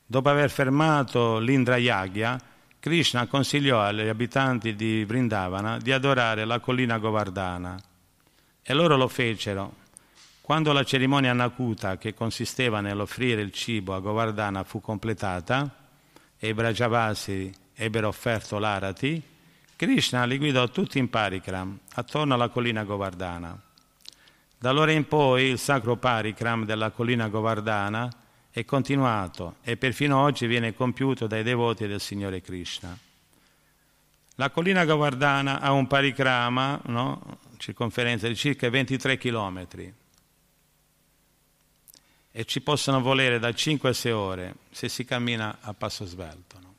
[0.05, 2.50] Dopo aver fermato l'Indra Yagya,
[2.81, 7.79] Krishna consigliò agli abitanti di Vrindavana di adorare la collina Govardhana
[8.63, 9.75] e loro lo fecero.
[10.41, 15.69] Quando la cerimonia Nakuta, che consisteva nell'offrire il cibo a Govardhana, fu completata
[16.39, 19.21] e i Brajavasi ebbero offerto l'arati,
[19.75, 23.61] Krishna li guidò tutti in parikram attorno alla collina Govardhana.
[24.57, 28.09] Da allora in poi il sacro parikram della collina Govardhana
[28.51, 32.97] è continuato e perfino oggi viene compiuto dai devoti del Signore Krishna.
[34.35, 37.39] La collina Govardhana ha un parikrama, no?
[37.57, 39.67] circonferenza di circa 23 km
[42.33, 46.59] e ci possono volere da 5 a 6 ore se si cammina a passo svelto.
[46.59, 46.75] No?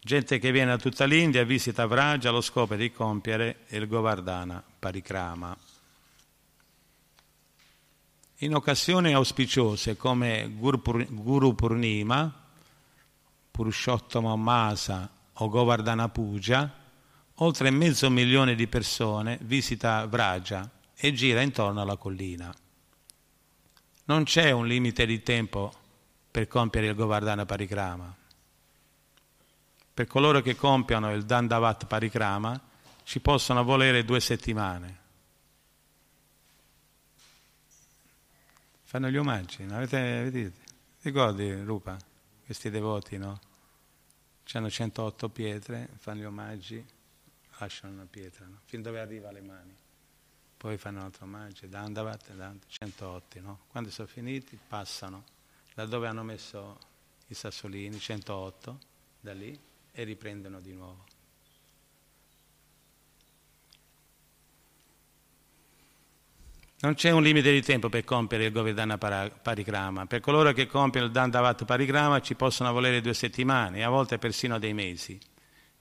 [0.00, 5.56] Gente che viene da tutta l'India visita Vraja allo scopo di compiere il Govardhana Parikrama.
[8.38, 12.42] In occasioni auspiciose come Guru Purnima,
[13.50, 16.68] Purushottama Masa o Govardhana Puja,
[17.36, 22.52] oltre mezzo milione di persone visita Vraja e gira intorno alla collina.
[24.06, 25.72] Non c'è un limite di tempo
[26.28, 28.16] per compiere il Govardhana Parikrama.
[29.94, 32.60] Per coloro che compiono il Dandavat Parikrama
[33.04, 35.02] ci possono volere due settimane.
[38.94, 39.74] Fanno gli omaggi, no?
[39.74, 40.52] avete, avete,
[41.00, 41.96] ricordi Rupa,
[42.44, 43.40] questi devoti, no?
[44.52, 46.86] Hanno 108 pietre, fanno gli omaggi,
[47.58, 48.60] lasciano una pietra, no?
[48.66, 49.74] fin dove arriva alle mani.
[50.56, 53.58] Poi fanno un altro omaggio, Dandavat, 108, no?
[53.66, 55.24] Quando sono finiti passano
[55.74, 56.78] da dove hanno messo
[57.26, 58.78] i sassolini, 108,
[59.18, 59.58] da lì,
[59.90, 61.04] e riprendono di nuovo.
[66.84, 70.04] Non c'è un limite di tempo per compiere il Govardhana Parikrama.
[70.04, 74.58] Per coloro che compiono il Dandavat Parikrama ci possono volere due settimane, a volte persino
[74.58, 75.18] dei mesi.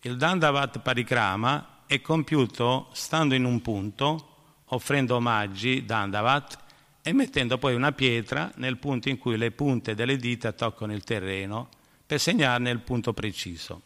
[0.03, 6.57] Il Dandavat Parikrama è compiuto stando in un punto, offrendo omaggi, Dandavat,
[7.01, 11.03] e mettendo poi una pietra nel punto in cui le punte delle dita toccano il
[11.03, 11.67] terreno
[12.05, 13.81] per segnarne il punto preciso.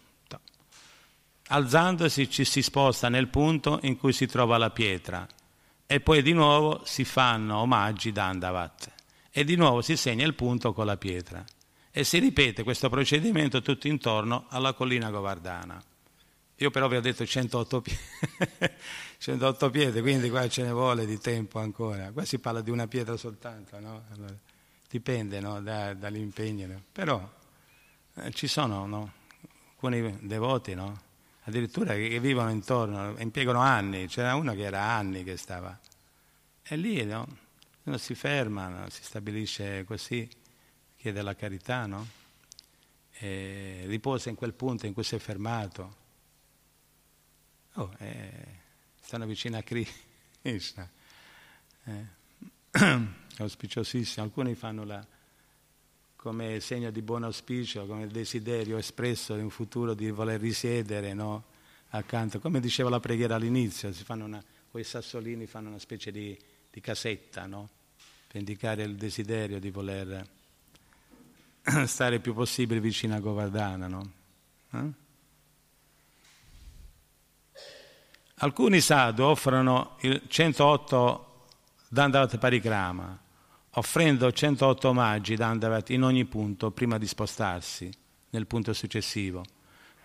[1.48, 5.28] Alzandosi ci si sposta nel punto in cui si trova la pietra
[5.88, 8.92] e poi di nuovo si fanno omaggi Dandavat
[9.32, 11.44] e di nuovo si segna il punto con la pietra
[11.90, 15.82] e si ripete questo procedimento tutto intorno alla collina Govardana.
[16.58, 18.00] Io però vi ho detto 108 piedi,
[19.18, 22.12] 108 piedi, quindi qua ce ne vuole di tempo ancora.
[22.12, 24.04] Qua si parla di una pietra soltanto, no?
[24.12, 24.36] allora,
[24.90, 25.62] dipende no?
[25.62, 26.68] da, dall'impegno.
[26.68, 26.84] No?
[26.92, 27.32] Però
[28.16, 29.14] eh, ci sono no?
[29.70, 30.76] alcuni devoti,
[31.48, 34.08] addirittura che, vivono intorno, impiegano anni.
[34.08, 35.78] C'era uno che era anni che stava.
[36.64, 37.26] E lì no?
[37.84, 40.30] non si ferma, si stabilisce così,
[40.98, 41.88] chiede la carità,
[43.12, 46.06] E riposa in quel punto in cui si è fermato
[47.80, 48.32] Oh, eh,
[49.00, 50.90] stanno vicino a Krishna.
[51.84, 52.06] Eh,
[53.38, 54.26] auspiciosissimo.
[54.26, 55.06] Alcuni fanno la,
[56.18, 61.46] come segno di buon auspicio, come desiderio espresso in futuro di voler risiedere no?
[61.90, 62.40] accanto.
[62.40, 66.38] Come diceva la preghiera all'inizio, una, quei sassolini fanno una specie di,
[66.70, 67.70] di casetta no?
[68.28, 70.28] per indicare il desiderio di voler
[71.86, 73.88] stare il più possibile vicino a Govardhana.
[73.88, 74.12] No?
[74.72, 75.06] Eh?
[78.40, 81.46] Alcuni sadhu offrono il 108
[81.90, 83.18] Dandavat Parikrama,
[83.78, 87.90] offrendo 108 omaggi Dandavat in ogni punto prima di spostarsi
[88.32, 89.44] nel punto successivo.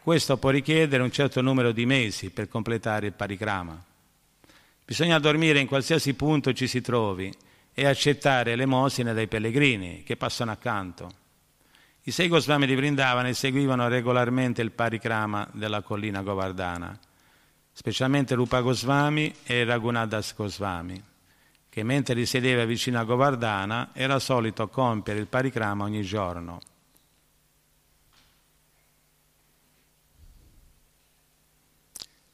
[0.03, 3.83] Questo può richiedere un certo numero di mesi per completare il parikrama.
[4.85, 7.33] Bisogna dormire in qualsiasi punto ci si trovi
[7.73, 11.11] e accettare l'emosina dai pellegrini che passano accanto.
[12.03, 16.99] I sei Goswami di Vrindavana eseguivano regolarmente il parikrama della collina Govardhana
[17.73, 21.03] specialmente Rupa Goswami e Raghunadas Goswami,
[21.73, 26.61] che mentre risiedeva vicino a Govardhana era solito compiere il parikrama ogni giorno.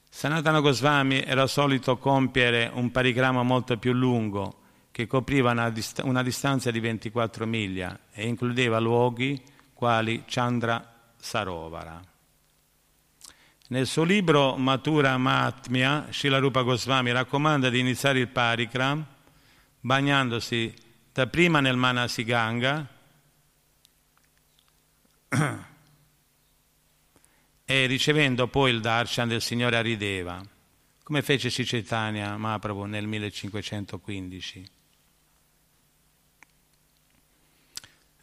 [0.08, 6.24] Sanatana Goswami era solito compiere un parikrama molto più lungo che copriva una, dist- una
[6.24, 9.40] distanza di 24 miglia e includeva luoghi
[9.72, 12.02] quali Chandra Sarovara.
[13.68, 19.06] Nel suo libro Matura Mahatmya, Shilarupa Goswami raccomanda di iniziare il parikram
[19.88, 20.72] bagnandosi
[21.14, 22.86] dapprima nel Manasiganga
[27.64, 30.46] e ricevendo poi il darshan del Signore Arideva,
[31.02, 34.70] come fece Sicetania Mahaprabhu nel 1515.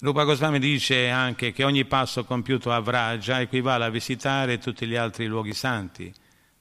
[0.01, 4.95] Rupa Goswami dice anche che ogni passo compiuto a Vraja equivale a visitare tutti gli
[4.95, 6.13] altri luoghi santi,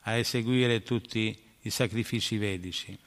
[0.05, 2.99] a eseguire tutti i sacrifici vedici.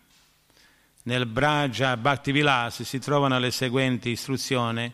[1.07, 4.91] Nel Braja Bhaktivilas si trovano le seguenti istruzioni,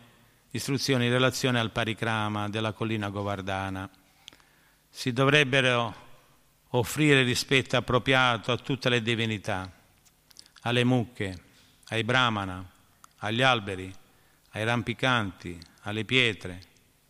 [0.50, 3.90] istruzioni in relazione al parikrama della collina Govardhana.
[4.88, 5.92] Si dovrebbero
[6.68, 9.68] offrire rispetto appropriato a tutte le divinità,
[10.60, 11.42] alle mucche,
[11.88, 12.64] ai brahmana,
[13.18, 13.92] agli alberi,
[14.50, 16.60] ai rampicanti, alle pietre,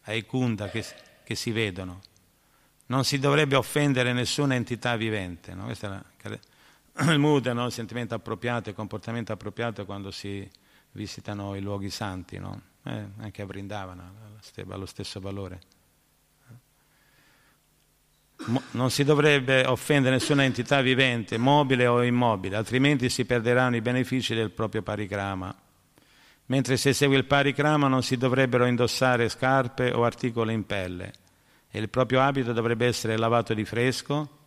[0.05, 0.83] ai kunda che,
[1.23, 2.01] che si vedono.
[2.87, 5.53] Non si dovrebbe offendere nessuna entità vivente.
[5.53, 5.65] No?
[5.65, 6.39] Questo è
[7.11, 7.67] il mood, no?
[7.67, 10.49] il sentimento appropriato, il comportamento appropriato quando si
[10.93, 12.39] visitano i luoghi santi.
[12.39, 12.61] No?
[12.85, 15.61] Eh, anche a Vrindavana ha lo stesso valore.
[18.73, 24.35] Non si dovrebbe offendere nessuna entità vivente, mobile o immobile, altrimenti si perderanno i benefici
[24.35, 25.55] del proprio parikrama.
[26.47, 31.13] Mentre se segue il parikrama non si dovrebbero indossare scarpe o articoli in pelle
[31.71, 34.44] e il proprio abito dovrebbe essere lavato di fresco,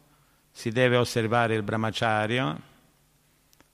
[0.58, 2.60] si deve osservare il brahmacharya,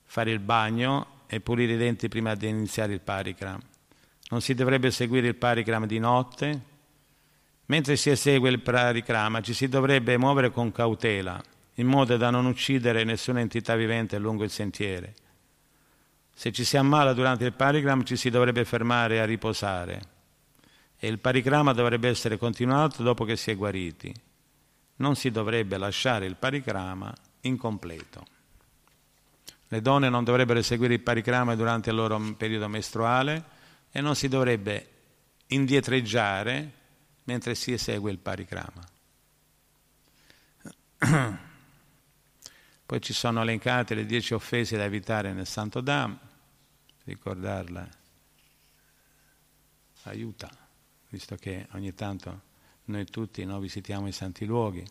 [0.04, 3.58] fare il bagno e pulire i denti prima di iniziare il parikram.
[4.28, 6.60] Non si dovrebbe seguire il parikram di notte.
[7.66, 11.42] Mentre si esegue il parikrama ci si dovrebbe muovere con cautela,
[11.76, 15.08] in modo da non uccidere nessuna entità vivente lungo il sentiero
[16.34, 20.00] se ci si ammala durante il parigram ci si dovrebbe fermare a riposare
[20.98, 24.12] e il parikrama dovrebbe essere continuato dopo che si è guariti.
[24.96, 28.26] Non si dovrebbe lasciare il parikrama incompleto.
[29.68, 33.44] Le donne non dovrebbero eseguire il parikrama durante il loro periodo mestruale
[33.90, 34.90] e non si dovrebbe
[35.48, 36.72] indietreggiare
[37.24, 38.92] mentre si esegue il parikrama.
[42.86, 46.18] Poi ci sono elencate le dieci offese da evitare nel Santo Dham,
[47.04, 47.88] ricordarla
[50.02, 50.50] aiuta,
[51.08, 52.52] visto che ogni tanto
[52.86, 54.84] noi tutti no, visitiamo i santi luoghi.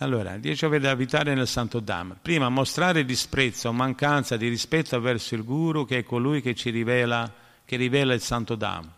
[0.00, 2.18] Allora, Dio vede abitare nel Santo Dham.
[2.20, 6.68] Prima, mostrare disprezzo o mancanza di rispetto verso il Guru, che è colui che ci
[6.68, 7.32] rivela,
[7.64, 8.90] che rivela il Santo Dham.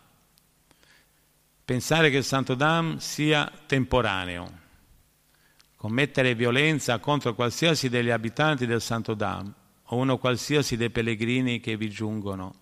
[1.63, 4.67] Pensare che il Santo Dham sia temporaneo.
[5.77, 9.53] Commettere violenza contro qualsiasi degli abitanti del Santo Dham
[9.83, 12.55] o uno qualsiasi dei pellegrini che vi giungono,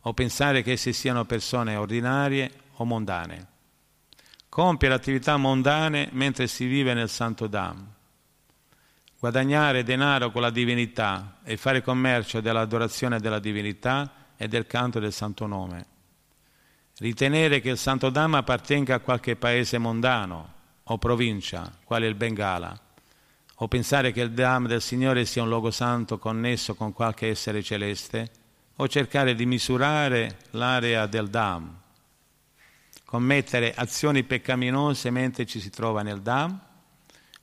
[0.00, 3.52] o pensare che essi siano persone ordinarie o mondane
[4.54, 7.84] compiere attività mondane mentre si vive nel Santo Dham,
[9.18, 15.12] guadagnare denaro con la divinità e fare commercio dell'adorazione della divinità e del canto del
[15.12, 15.86] Santo Nome,
[16.98, 20.52] ritenere che il Santo Dham appartenga a qualche paese mondano
[20.84, 22.80] o provincia, quale il Bengala,
[23.56, 27.60] o pensare che il Dham del Signore sia un luogo santo connesso con qualche essere
[27.60, 28.30] celeste,
[28.76, 31.82] o cercare di misurare l'area del Dham
[33.14, 36.58] commettere azioni peccaminose mentre ci si trova nel Dham,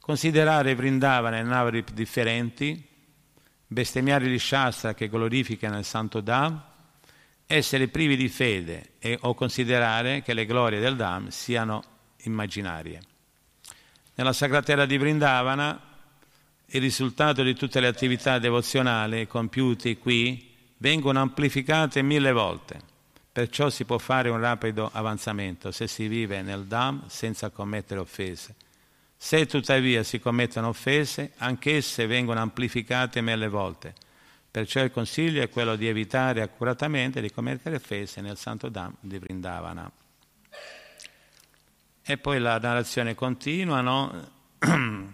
[0.02, 2.86] considerare Vrindavana e Navarip differenti,
[3.68, 6.62] bestemmiare gli Shastra che glorificano il Santo Dham,
[7.46, 11.82] essere privi di fede e, o considerare che le glorie del Dham siano
[12.24, 13.00] immaginarie.
[14.16, 15.82] Nella Sacra Terra di Vrindavana
[16.66, 22.91] il risultato di tutte le attività devozionali compiute qui vengono amplificate mille volte
[23.34, 28.56] Perciò si può fare un rapido avanzamento se si vive nel Dham senza commettere offese.
[29.16, 33.94] Se tuttavia si commettono offese, anch'esse vengono amplificate mille volte.
[34.52, 39.18] Perciò il consiglio è quello di evitare accuratamente di commettere offese nel Santo Dham di
[39.18, 39.90] Vrindavana.
[42.04, 44.32] E poi la narrazione continua no?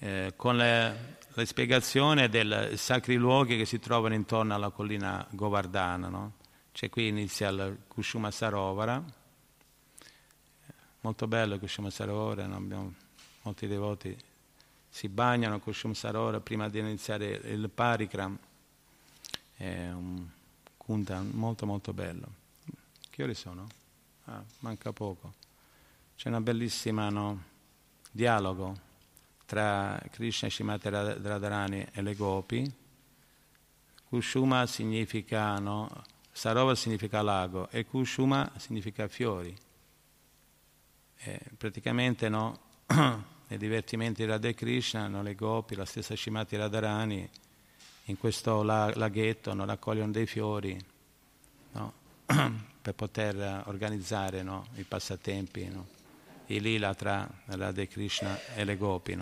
[0.00, 6.08] eh, con le, la spiegazione dei sacri luoghi che si trovano intorno alla collina Govardhana.
[6.08, 6.32] No?
[6.78, 9.02] C'è qui inizia il Kushuma Sarovara,
[11.00, 12.94] molto bello Kushuma Sarovara, abbiamo
[13.42, 14.16] molti devoti
[14.88, 18.38] si bagnano a Kushuma Sarovara prima di iniziare il Parikram,
[19.56, 20.24] è un
[20.76, 22.28] kunta molto molto bello.
[23.10, 23.66] Che ore sono?
[24.26, 25.34] Ah, manca poco.
[26.14, 27.42] C'è una bellissima no,
[28.08, 28.78] dialogo
[29.46, 32.72] tra Krishna Shimati Radharani e le Gopi.
[34.04, 36.04] Kushuma significa no,
[36.38, 39.52] Sarova significa lago e Kushuma significa fiori.
[41.16, 42.60] E praticamente no,
[43.48, 47.28] nei divertimenti di Radha Krishna, no, le gopi, la stessa Shimati Radharani,
[48.04, 50.80] in questo laghetto no, raccogliono dei fiori
[51.72, 51.92] no,
[52.82, 55.68] per poter organizzare no, i passatempi,
[56.46, 59.16] i lila tra Radha Krishna e le gopi.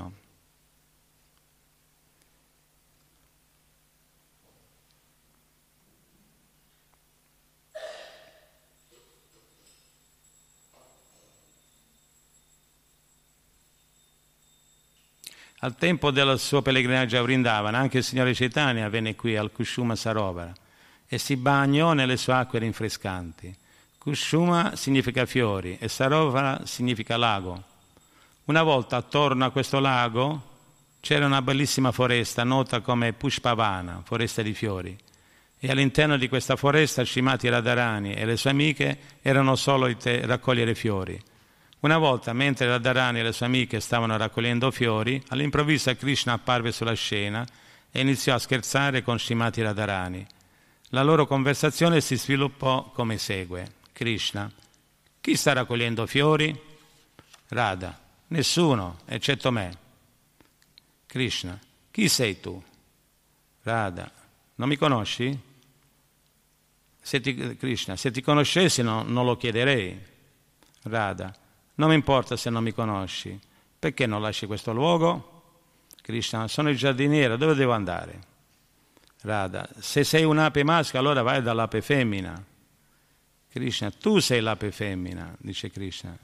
[15.66, 19.96] Al tempo del suo pellegrinaggio a Vrindavana, anche il Signore Chaitanya venne qui al Kushuma
[19.96, 20.52] Sarovara
[21.08, 23.52] e si bagnò nelle sue acque rinfrescanti.
[23.98, 27.60] Kushuma significa fiori e Sarovara significa lago.
[28.44, 30.40] Una volta attorno a questo lago
[31.00, 34.96] c'era una bellissima foresta nota come Pushpavana, foresta di fiori.
[35.58, 41.20] E all'interno di questa foresta Shimati Radharani e le sue amiche erano solite raccogliere fiori.
[41.80, 46.94] Una volta, mentre Radharani e le sue amiche stavano raccogliendo fiori, all'improvviso Krishna apparve sulla
[46.94, 47.46] scena
[47.90, 50.26] e iniziò a scherzare con Shimati Radharani.
[50.90, 53.74] La loro conversazione si sviluppò come segue.
[53.92, 54.50] Krishna,
[55.20, 56.58] chi sta raccogliendo fiori?
[57.48, 57.98] Radha,
[58.28, 59.78] nessuno, eccetto me.
[61.06, 61.58] Krishna,
[61.90, 62.60] chi sei tu?
[63.62, 64.10] Radha,
[64.56, 65.38] non mi conosci?
[67.00, 69.98] Se ti, Krishna, se ti conoscessi no, non lo chiederei.
[70.82, 71.34] Radha,
[71.76, 73.38] non mi importa se non mi conosci.
[73.78, 75.32] Perché non lasci questo luogo?
[76.02, 78.20] Krishna, sono il giardiniere, dove devo andare?
[79.22, 82.42] Radha, se sei un'ape maschio allora vai dall'ape femmina.
[83.48, 86.16] Krishna, tu sei l'ape femmina, dice Krishna.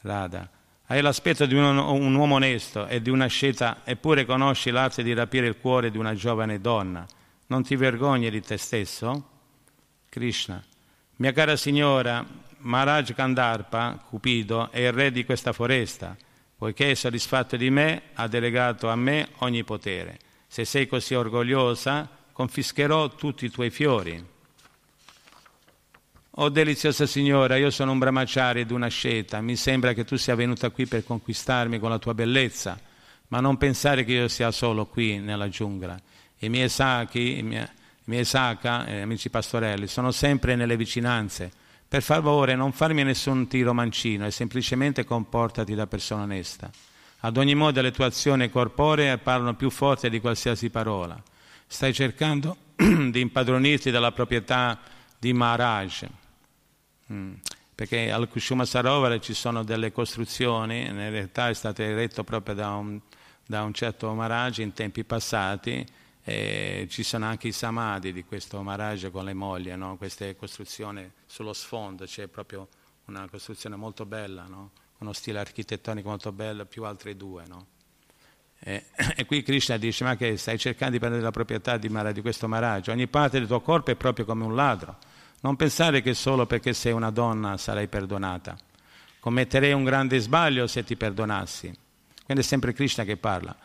[0.00, 0.48] Radha,
[0.86, 5.14] hai l'aspetto di un, un uomo onesto e di una scelta, eppure conosci l'arte di
[5.14, 7.06] rapire il cuore di una giovane donna.
[7.48, 9.30] Non ti vergogni di te stesso?
[10.08, 10.62] Krishna,
[11.16, 12.24] mia cara signora,
[12.66, 16.16] Maharaj Kandarpa, Cupido, è il re di questa foresta,
[16.56, 20.18] poiché è soddisfatto di me, ha delegato a me ogni potere.
[20.48, 24.34] Se sei così orgogliosa, confischerò tutti i tuoi fiori.
[26.38, 30.34] Oh deliziosa signora, io sono un brahmachari ed una sceta, mi sembra che tu sia
[30.34, 32.78] venuta qui per conquistarmi con la tua bellezza,
[33.28, 35.98] ma non pensare che io sia solo qui nella giungla.
[36.40, 37.68] I miei sacchi, i miei, i
[38.04, 43.72] miei sacca, eh, amici pastorelli, sono sempre nelle vicinanze per favore non farmi nessun tiro
[43.72, 46.70] mancino e semplicemente comportati da persona onesta.
[47.20, 51.20] Ad ogni modo le tue azioni corporee parlano più forte di qualsiasi parola.
[51.66, 54.78] Stai cercando di impadronirti della proprietà
[55.18, 56.06] di Maharaj.
[57.12, 57.34] Mm.
[57.74, 62.70] Perché al Kushuma Sarovar ci sono delle costruzioni, in realtà è stato eretto proprio da
[62.74, 62.98] un,
[63.44, 65.84] da un certo Maharaj in tempi passati,
[66.28, 69.96] e ci sono anche i samadhi di questo Maharaj con le mogli, no?
[69.96, 72.66] queste costruzioni sullo sfondo, c'è proprio
[73.04, 74.72] una costruzione molto bella, no?
[74.98, 77.44] uno stile architettonico molto bello, più altre due.
[77.46, 77.66] No?
[78.58, 82.20] E, e, qui Krishna dice, ma che stai cercando di prendere la proprietà di, di
[82.22, 82.88] questo Maharaj?
[82.88, 84.98] Ogni parte del tuo corpo è proprio come un ladro.
[85.42, 88.58] Non pensare che solo perché sei una donna sarai perdonata.
[89.20, 91.72] Commetterei un grande sbaglio se ti perdonassi.
[92.24, 93.56] Quindi è sempre Krishna che parla.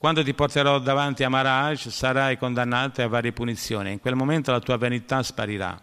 [0.00, 3.92] Quando ti porterò davanti a Maharaj sarai condannato a varie punizioni.
[3.92, 5.78] In quel momento la tua vanità sparirà.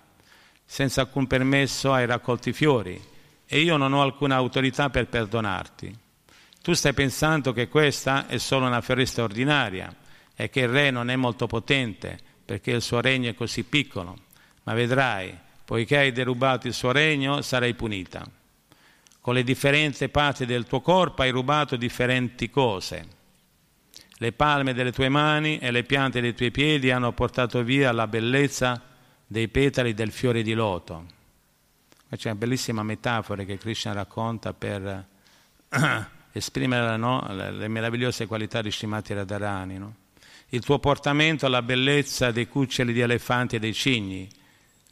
[0.66, 3.00] Senza alcun permesso hai raccolto i fiori
[3.46, 5.96] e io non ho alcuna autorità per perdonarti.
[6.64, 9.96] Tu stai pensando che questa è solo una foresta ordinaria
[10.36, 14.18] e che il re non è molto potente perché il suo regno è così piccolo,
[14.64, 15.32] ma vedrai,
[15.64, 18.28] poiché hai derubato il suo regno, sarai punita.
[19.22, 23.17] Con le differenti parti del tuo corpo hai rubato differenti cose
[24.20, 28.08] le palme delle tue mani e le piante dei tuoi piedi hanno portato via la
[28.08, 28.82] bellezza
[29.28, 31.06] dei petali del fiore di loto.
[32.10, 35.06] C'è una bellissima metafora che Krishna racconta per
[36.32, 39.78] esprimere no, le meravigliose qualità di Srimati Radharani.
[39.78, 39.96] No?
[40.50, 44.28] Il tuo portamento ha la bellezza dei cuccioli di elefanti e dei cigni,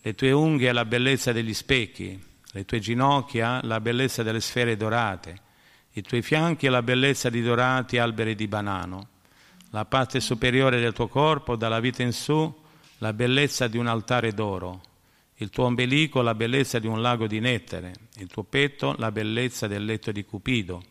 [0.02, 2.22] le tue unghie la bellezza degli specchi,
[2.52, 5.42] le tue ginocchia la bellezza delle sfere dorate,
[5.94, 9.14] i tuoi fianchi la bellezza di dorati alberi di banano
[9.76, 12.64] la parte superiore del tuo corpo, dalla vita in su,
[13.00, 14.82] la bellezza di un altare d'oro,
[15.36, 19.68] il tuo ombelico la bellezza di un lago di nettare, il tuo petto la bellezza
[19.68, 20.82] del letto di Cupido,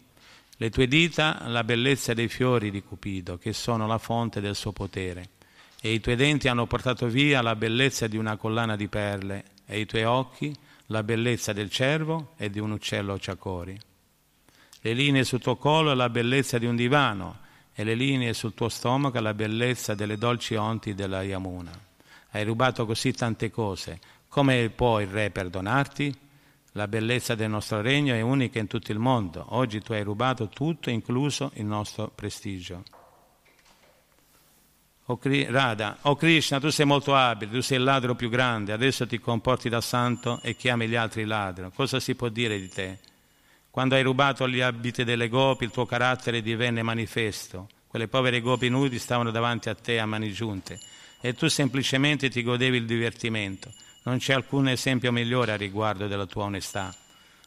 [0.58, 4.72] le tue dita la bellezza dei fiori di Cupido, che sono la fonte del suo
[4.72, 5.30] potere,
[5.80, 9.80] e i tuoi denti hanno portato via la bellezza di una collana di perle, e
[9.80, 10.54] i tuoi occhi
[10.88, 13.80] la bellezza del cervo e di un uccello ciacori.
[14.82, 17.40] Le linee sul tuo collo la bellezza di un divano,
[17.74, 21.72] e le linee sul tuo stomaco la bellezza delle dolci onti della Yamuna.
[22.30, 23.98] Hai rubato così tante cose.
[24.28, 26.18] Come può il Re perdonarti?
[26.72, 29.44] La bellezza del nostro regno è unica in tutto il mondo.
[29.50, 32.82] Oggi tu hai rubato tutto, incluso il nostro prestigio.
[35.06, 39.06] O Radha, o Krishna, tu sei molto abile, tu sei il ladro più grande, adesso
[39.06, 41.70] ti comporti da santo e chiami gli altri ladro.
[41.70, 42.98] Cosa si può dire di te?
[43.74, 47.66] Quando hai rubato gli abiti delle gopi, il tuo carattere divenne manifesto.
[47.88, 50.78] Quelle povere gopi nudi stavano davanti a te a mani giunte
[51.20, 53.72] e tu semplicemente ti godevi il divertimento.
[54.04, 56.94] Non c'è alcun esempio migliore a riguardo della tua onestà.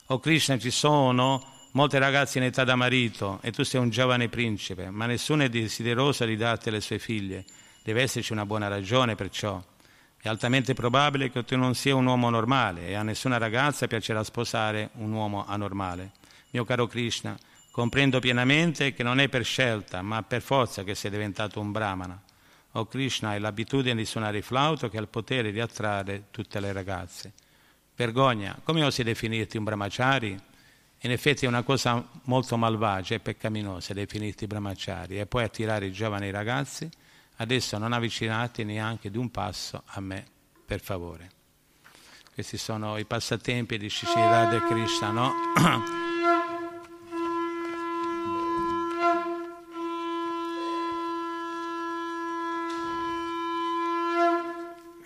[0.08, 3.90] O oh Krishna, ci sono molte ragazze in età da marito e tu sei un
[3.90, 7.46] giovane principe, ma nessuno è desideroso di darti le sue figlie.
[7.82, 9.64] Deve esserci una buona ragione per ciò.
[10.28, 14.26] È altamente probabile che tu non sia un uomo normale e a nessuna ragazza piacerà
[14.26, 16.12] sposare un uomo anormale.
[16.50, 17.38] Mio caro Krishna,
[17.72, 22.22] comprendo pienamente che non è per scelta, ma per forza che sei diventato un brahmana.
[22.74, 26.60] O Krishna, hai l'abitudine di suonare il flauto che ha il potere di attrarre tutte
[26.60, 27.32] le ragazze.
[27.96, 30.38] Vergogna, come osi definirti un brahmachari?
[31.04, 35.94] In effetti è una cosa molto malvagia e peccaminosa definirti brahmachari e poi attirare i
[35.94, 36.90] giovani ragazzi
[37.38, 40.26] adesso non avvicinate neanche di un passo a me,
[40.66, 41.32] per favore.
[42.34, 45.34] Questi sono i passatempi di Shishirada e Krishna, no?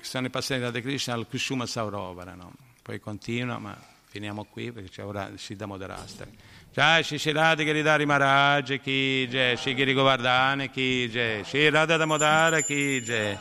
[0.01, 2.51] sono i passatempi di Krishna al Kushuma Saurovara, no?
[2.82, 3.77] Poi continua, ma
[4.07, 6.38] finiamo qui perché c'è ora Siddha Modarastari.
[6.74, 11.97] Jai Shri Shri Radha Giridhari Maharaj ki jai, Shri Giri Govardhana ki jai, Shri Radha
[11.97, 13.38] Damodara ki jai,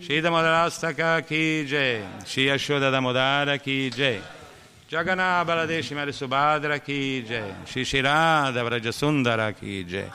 [0.00, 4.20] Shri Damodarastaka ki jai, Shri Ashoda Damodara ki jai,
[4.90, 10.10] Jagana Baladeshi Mari Subhadra ki jai, Shri Shri Radha Vrajasundara ki jai,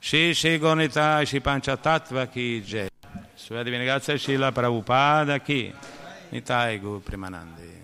[0.00, 2.88] Shri Shri Gonita Shri Panchatattva ki jai,
[3.36, 5.70] Sua Divina Grazia Shila Prabhupada ki,
[6.32, 7.81] Nitai Gu Primanandi.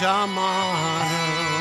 [0.00, 1.60] Cemalım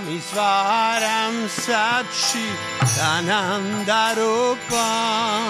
[0.00, 2.48] میسوارم سبشی
[2.96, 5.45] تنم در و پام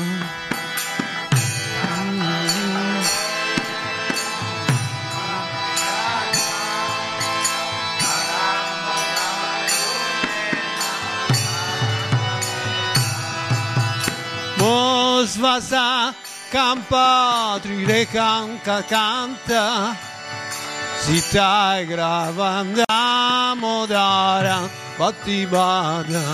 [14.58, 16.12] Mosvasa
[16.50, 19.96] campa trirekanka canta
[21.06, 22.84] Sita gravanda
[23.54, 26.26] modara Bhattibada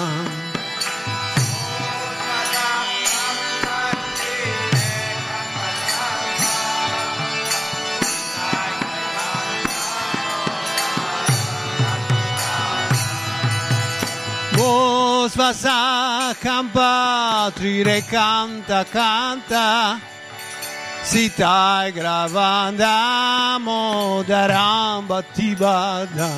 [14.57, 20.01] Mosvasa campa trirekanta canta
[21.05, 26.31] Sita gravanda modaram Bhattibada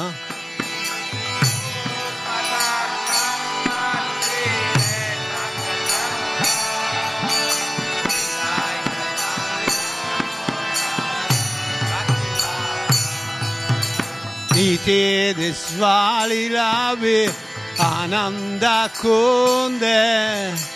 [14.54, 17.28] Nite desvali labi
[17.78, 20.73] Ananda kunde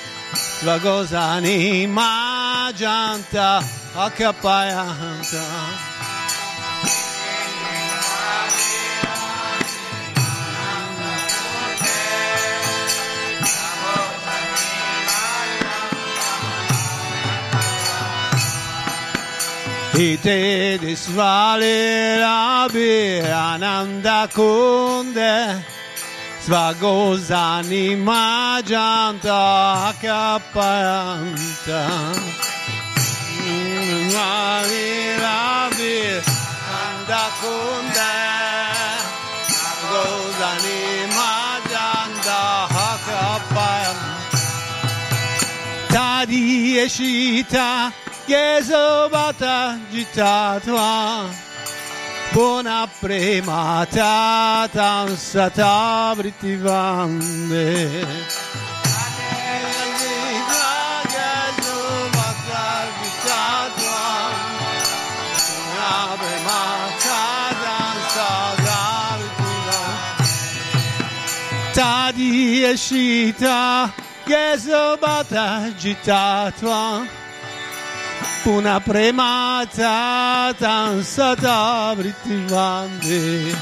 [0.59, 3.63] Svagosani majanta
[3.95, 5.45] Akapayanta
[19.95, 25.78] Ite disvali labi Ananda kunde
[26.49, 29.37] Svagosani majanta
[29.93, 31.83] Akapayanta
[34.15, 34.89] Ravi
[35.25, 35.99] Ravi
[36.81, 38.15] Andakunde
[39.53, 40.81] Svagosani
[41.19, 42.41] majanta
[42.89, 44.17] Akapayanta
[45.93, 46.45] Tadi
[46.81, 47.93] Eshita
[48.27, 49.57] Geso bata
[49.93, 51.48] jitatva
[52.39, 58.07] Buona premata tansata vritivande
[71.75, 73.93] Tadi escita,
[74.25, 74.97] Geso
[78.45, 83.55] Una premata danzata brittivante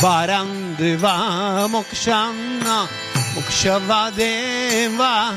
[0.00, 2.88] Barandeva Mokshana
[3.34, 5.34] Mokshavadeva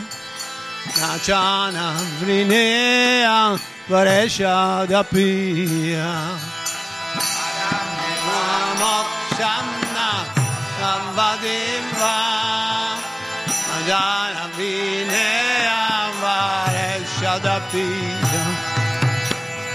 [0.97, 6.55] Najana Vrineya Varesha Paresha Dapia.
[9.35, 10.09] Shamna
[10.91, 12.17] Avadimva
[13.75, 15.81] Ajana Vinea
[16.21, 18.43] Varesha Dapia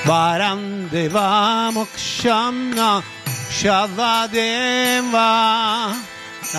[0.06, 1.28] Varam Deva
[1.74, 2.90] Mokshamna
[3.58, 5.30] Shavadeva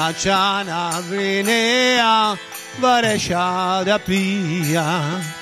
[0.05, 2.37] Ajana Vinea
[2.79, 3.45] Varesha
[3.83, 5.40] Dapia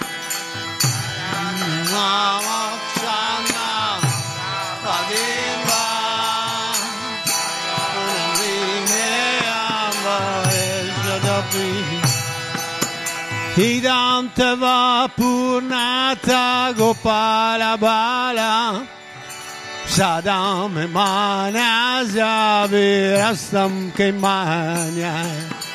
[13.59, 18.87] Idantava Purnata Gopala Bala
[19.85, 25.68] Sadam Manasya Virastam Kemanya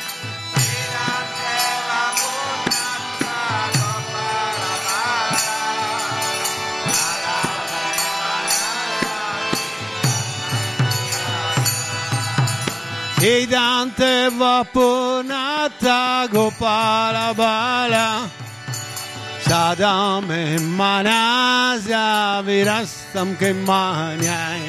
[13.27, 18.29] E Dante Vapunata Gopala Bala
[19.41, 24.69] Sadame Manasya Virastam Kemanyai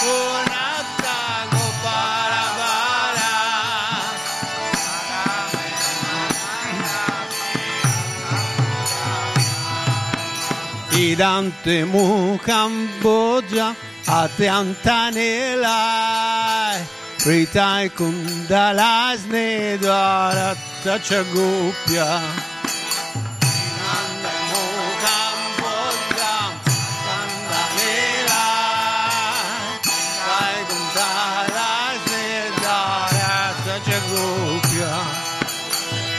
[0.00, 3.34] Punata Gopala Bala
[10.98, 13.68] Idante Mukhamboja
[14.06, 16.78] Atyantanelai
[17.26, 22.06] Ritai kundalasne dvarata chagupya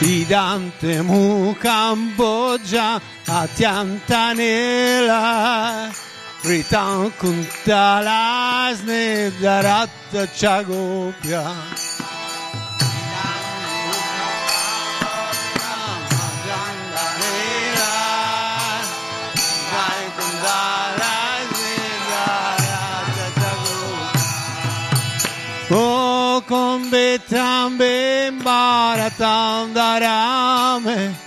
[0.01, 3.47] Idante mu Cambogia a
[6.43, 9.05] Pritam kuntalazne
[9.41, 9.89] darat
[10.39, 11.43] chagopya.
[25.69, 31.26] Oh, con betam bem baratam darame.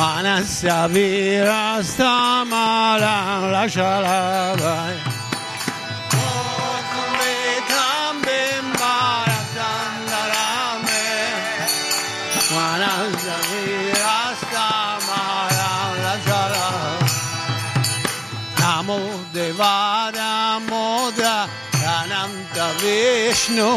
[0.00, 0.38] betam bimbaratam darame.
[0.40, 2.14] Manasya virasta
[2.52, 4.96] malam la shalabay.
[12.54, 14.68] Manasya virasta
[15.08, 17.08] malam la shalabay.
[18.60, 19.00] Namo
[19.34, 20.32] Devada
[20.68, 21.36] Modra
[21.98, 23.72] Ananta Vishnu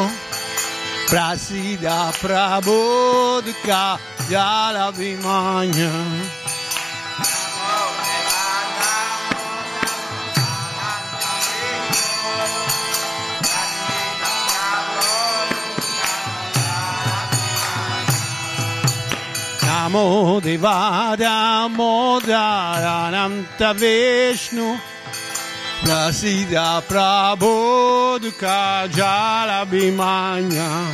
[1.14, 4.00] Prasida Prabodhika
[4.32, 5.94] Jala Vimanya
[19.62, 24.93] Namo Devada Modra Ananta Vishnu
[25.84, 30.88] Prasida Prabodhika Jala Bhimanya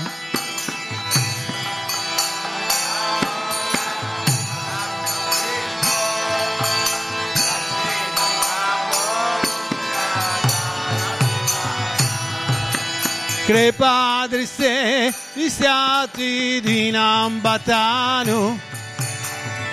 [13.46, 16.62] Kripa driste istiati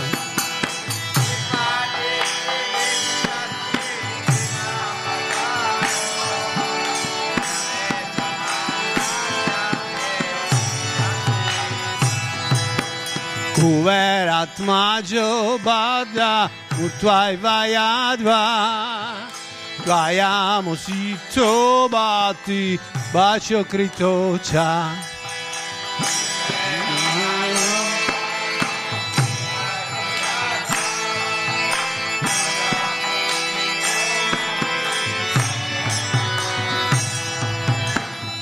[13.61, 16.49] Kuverat majo bada
[16.85, 18.41] utwai vayadva
[19.87, 22.81] Vayamo sito bati
[23.13, 24.89] bacio kritocha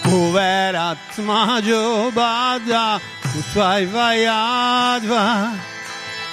[0.08, 2.96] Kuver atmacu bada
[3.38, 5.52] Utvay vayadva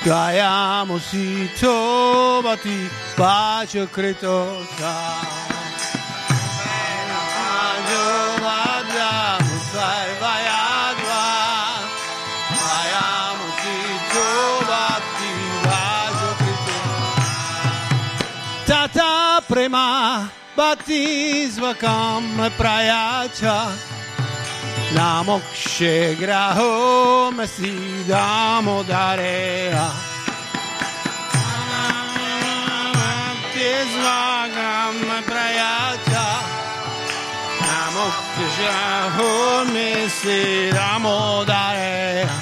[0.05, 4.95] Gayamo si tobati Bacio kritosa
[8.39, 11.28] bada Utvay vayadva
[12.55, 13.78] Gayamo si
[14.15, 15.32] tobati
[15.67, 17.28] Bacio kritosa
[18.67, 22.24] Tata prema batisva kam
[22.58, 23.76] prayacha
[24.95, 29.91] Namokshe graho mesidamo darea
[33.53, 34.97] Tisvagam
[35.28, 36.28] prayacha
[37.60, 39.32] Namokshe graho
[39.76, 42.36] mesidamo darea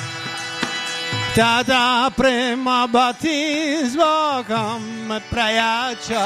[1.34, 4.84] Tata prema batisvagam
[5.32, 6.26] prayacha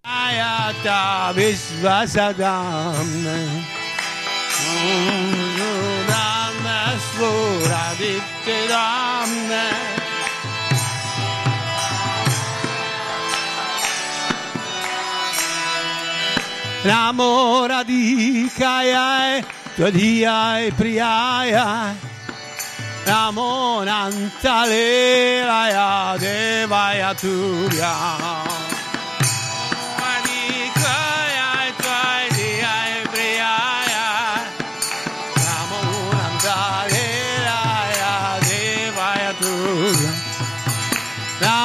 [0.81, 3.09] Ayata Visvasadam
[6.07, 9.31] Dhamma Svura Dittidam
[16.83, 19.43] Namo Radhikaya
[19.77, 21.93] Tadhiyai Priyaya
[23.05, 28.50] Namo Nantalelaya Devaya Turya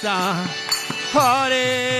[0.00, 0.48] Krishna,
[1.12, 1.99] Hare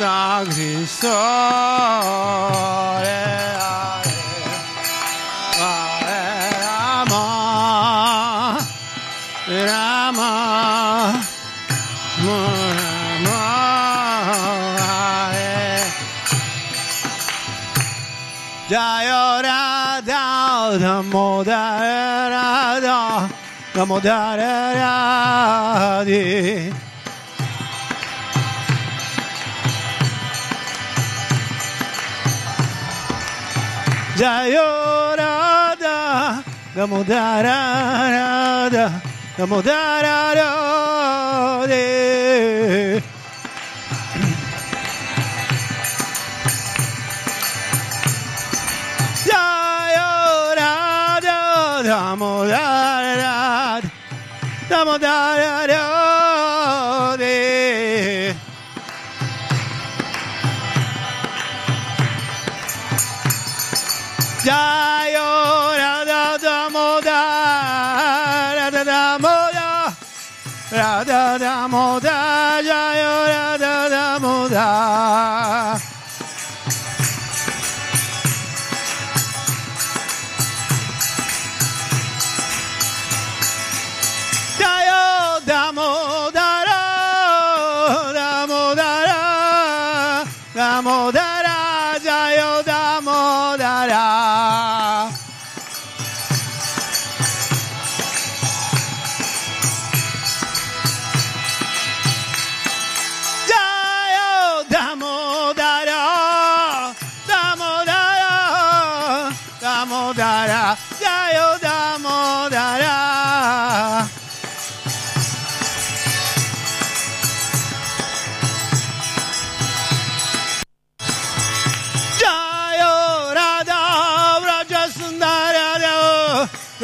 [0.00, 1.20] sagri sore
[6.64, 7.24] Rama
[9.68, 10.32] Rama
[12.24, 13.44] Rama
[18.72, 20.24] Jaya Radha
[20.80, 22.48] Damodara
[23.74, 26.88] Damodara Radhi
[34.20, 35.96] Dayorada,
[36.76, 38.04] Gamodarada,
[39.38, 40.48] Gamodarada.
[50.50, 51.38] Dayorada,
[51.82, 53.80] Gamodarada,
[54.68, 55.79] Gamodarada.
[70.70, 72.29] Radha Damodar.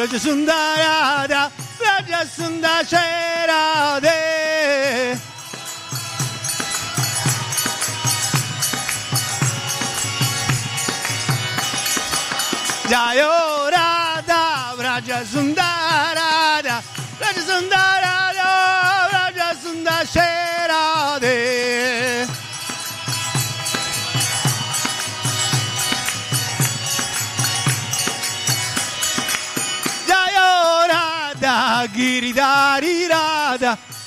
[0.06, 1.50] Rajasunda Radha,
[1.80, 4.08] Rajasunda Sharade.
[12.88, 15.68] Jayo Radha, Rajasunda
[16.14, 16.82] Radha,
[17.18, 20.45] Rajasunda Radha, Rajasunda Sharade.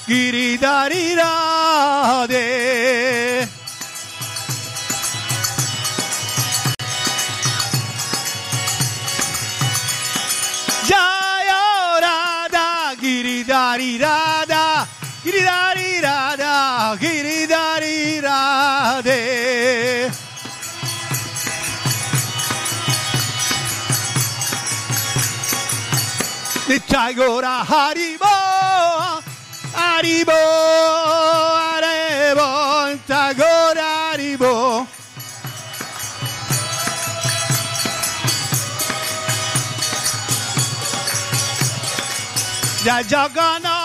[0.10, 2.40] Giridari Radha
[27.00, 28.36] Kaigora Haribo,
[29.74, 30.40] Haribo,
[31.72, 32.50] Arebo,
[33.08, 34.86] Tagora Haribo.
[42.84, 43.79] Jagana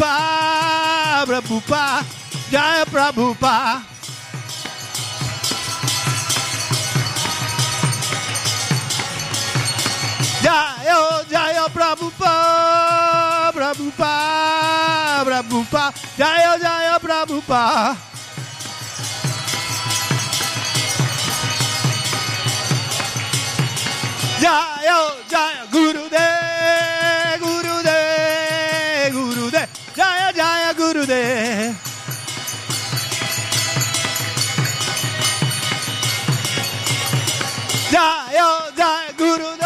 [0.00, 2.04] Prabhupada, Prabhupada, Prabhupada,
[2.48, 3.84] Jaya Prabhupada.
[10.40, 10.98] Jaya,
[11.28, 17.96] Jaya Prabhupada, Prabhupada, Prabhupada, Jaya, Jaya Prabhupada.
[24.40, 24.98] Jaya,
[25.28, 26.39] Jaya Gurudev,
[31.10, 31.74] Jaya Gurudev.
[37.90, 39.59] Jaya, Jaya Gurudev,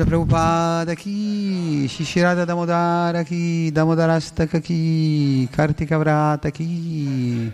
[0.00, 7.52] Shila Prabhupada ki, Shishirada Damodara ki, Damodarastaka ki, Kartika Vrata ki,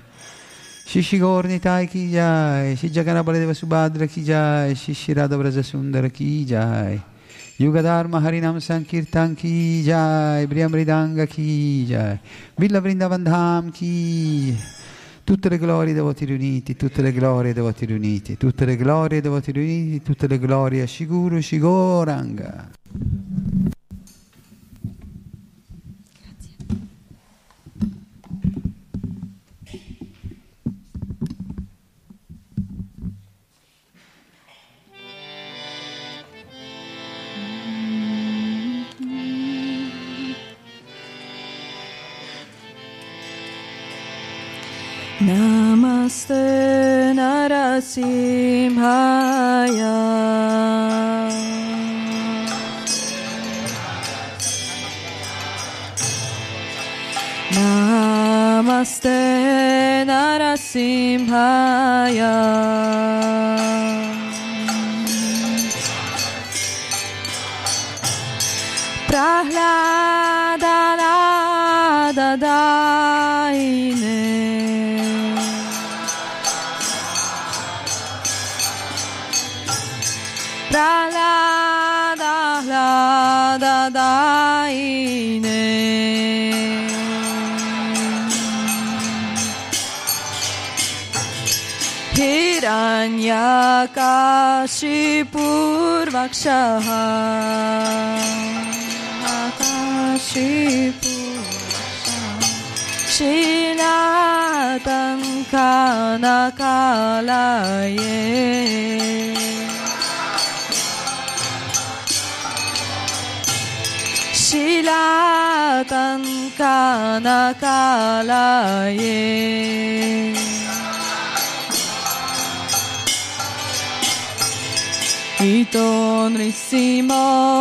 [0.87, 7.03] Shishi Gornitai ki jai, Shi Jagana Baladeva Subhadra ki jai, Shishirada Braja Sundara ki jai,
[7.59, 12.21] Yugadharma Harinam Sankirtan ki jai, Briamridanga ki jai,
[12.57, 14.57] Villa Vrindavan Dham ki,
[15.27, 19.21] Tutte le glorie dei voti riuniti, tutte le glorie dei voti riuniti, tutte le glorie
[19.21, 22.71] dei voti riuniti, tutte le glorie a Shiguru Shigoranga.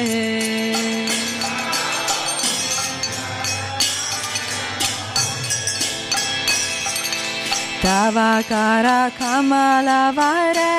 [7.82, 10.72] तवाकारा कमलवारे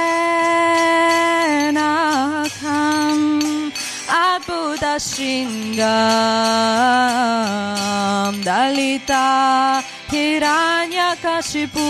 [4.97, 5.85] Shingam
[8.43, 11.89] Dalita Hiranyakashipu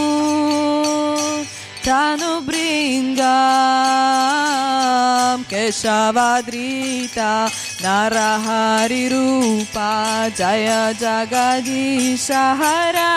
[4.40, 7.48] Tanubringam Keshavadrita
[7.82, 13.16] Narahari Rupa Jaya Jagadisha Hare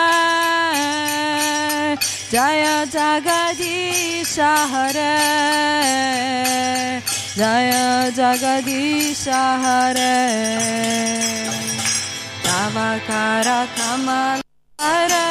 [2.31, 5.19] Jaya Jagadisha Hare
[7.35, 10.17] Jaya Jagadisha Hare
[12.45, 14.39] Namakara Kamal
[14.77, 15.29] Hare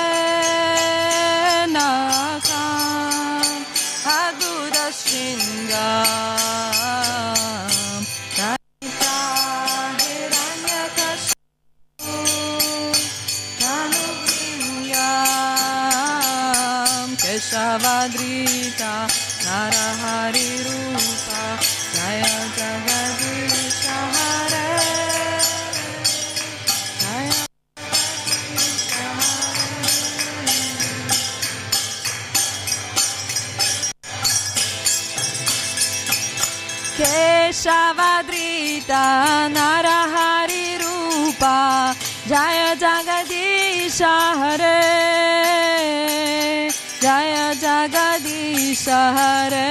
[1.70, 3.62] Nakam
[4.18, 6.10] Adbuddha Shingam
[8.36, 9.16] Nanta
[10.02, 11.46] Hiranyakashipu
[15.82, 18.94] Tanubringam Keshavadrita
[19.46, 20.51] Narahari
[37.62, 41.94] Keshavadrita Narahari Rupa
[42.26, 44.82] Jaya Jagadisha Hare
[47.00, 49.70] Jaya Jagadisha Hare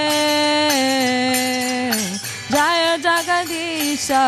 [2.50, 4.22] Jaya Jagadisha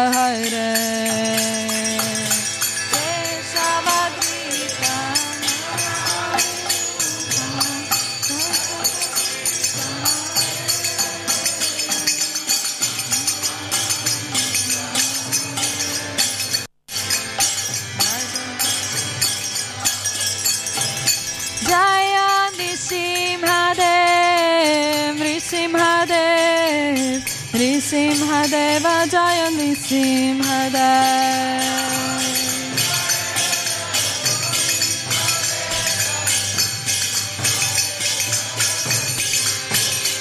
[25.64, 27.24] Nisimhadev,
[27.54, 30.74] Nisimhadev, Nisimhadeva Jaya Nisimhadev.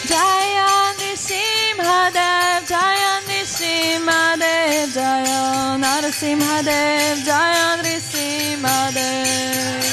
[0.06, 0.70] Jaya
[1.00, 5.42] Nisimhadev, Jaya Nisimhadev, Jaya
[5.82, 9.91] Narasimhadev, Jaya Nrisimhadev.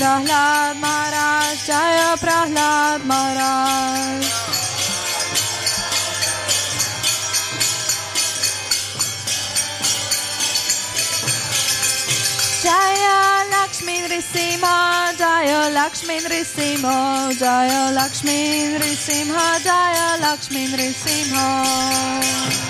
[0.00, 4.24] Prahlad Maharaj, Jaya Prahlad Maharaj.
[12.64, 22.69] Jaya Lakshmi Nrisimha, Jaya Lakshmi Nrisimha, Jaya Lakshmi Nrisimha, Jaya Lakshmi Nrisimha.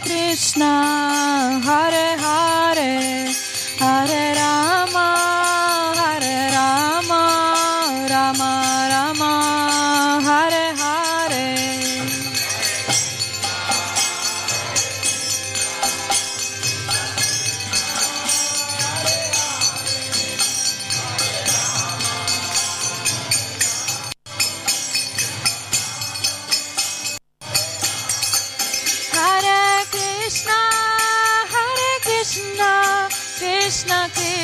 [0.00, 3.32] Krishna Hare Hare,
[3.78, 5.25] Hare Rama,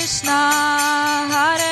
[0.03, 1.72] Krishna Krishna Hare Hare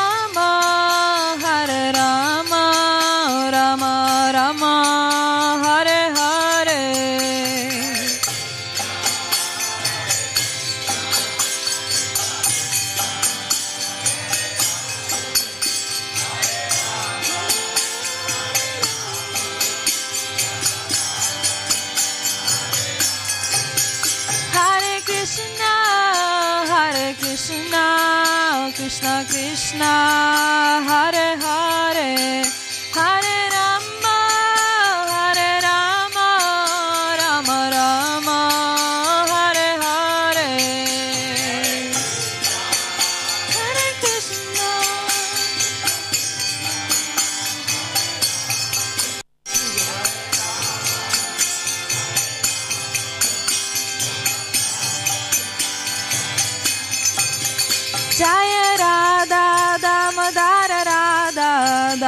[29.91, 30.30] Krishna,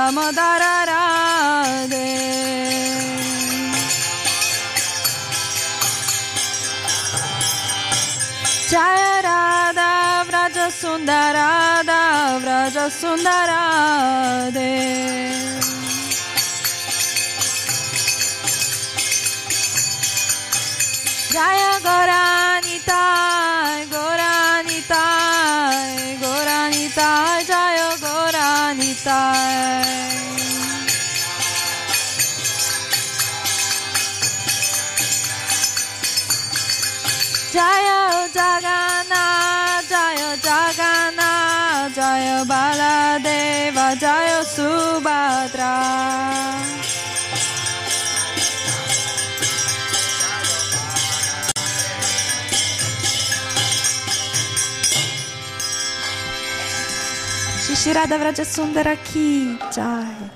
[0.04, 2.08] Radha Damodara Radhe
[8.70, 12.02] Jaya Radha Vraja Sundarada
[12.42, 14.72] Vraja Sundarade
[21.32, 22.23] Jaya Goranitai,
[57.84, 60.30] Shishirada Vrajasundara Ki Jai.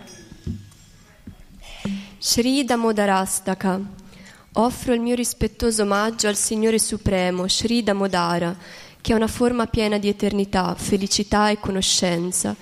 [2.17, 3.79] Sri Damodarastaka.
[4.55, 8.53] Offro il mio rispettoso omaggio al Signore Supremo, Sri Damodara,
[8.99, 12.53] che è una forma piena di eternità, felicità e conoscenza.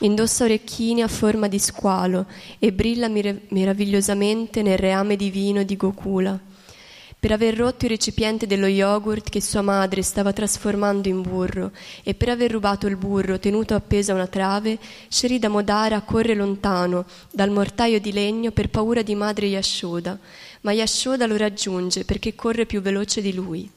[0.00, 2.26] Indossa orecchini a forma di squalo
[2.58, 6.36] e brilla mir- meravigliosamente nel reame divino di Gokula.
[7.24, 11.70] Per aver rotto il recipiente dello yogurt che sua madre stava trasformando in burro
[12.02, 14.78] e per aver rubato il burro tenuto appeso a una trave,
[15.08, 20.18] Sri Damodara corre lontano dal mortaio di legno per paura di madre Yashoda,
[20.60, 23.70] ma Yashoda lo raggiunge perché corre più veloce di lui.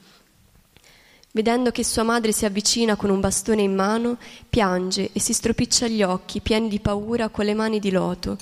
[1.31, 4.17] Vedendo che sua madre si avvicina con un bastone in mano,
[4.49, 8.37] piange e si stropiccia gli occhi, pieni di paura, con le mani di loto.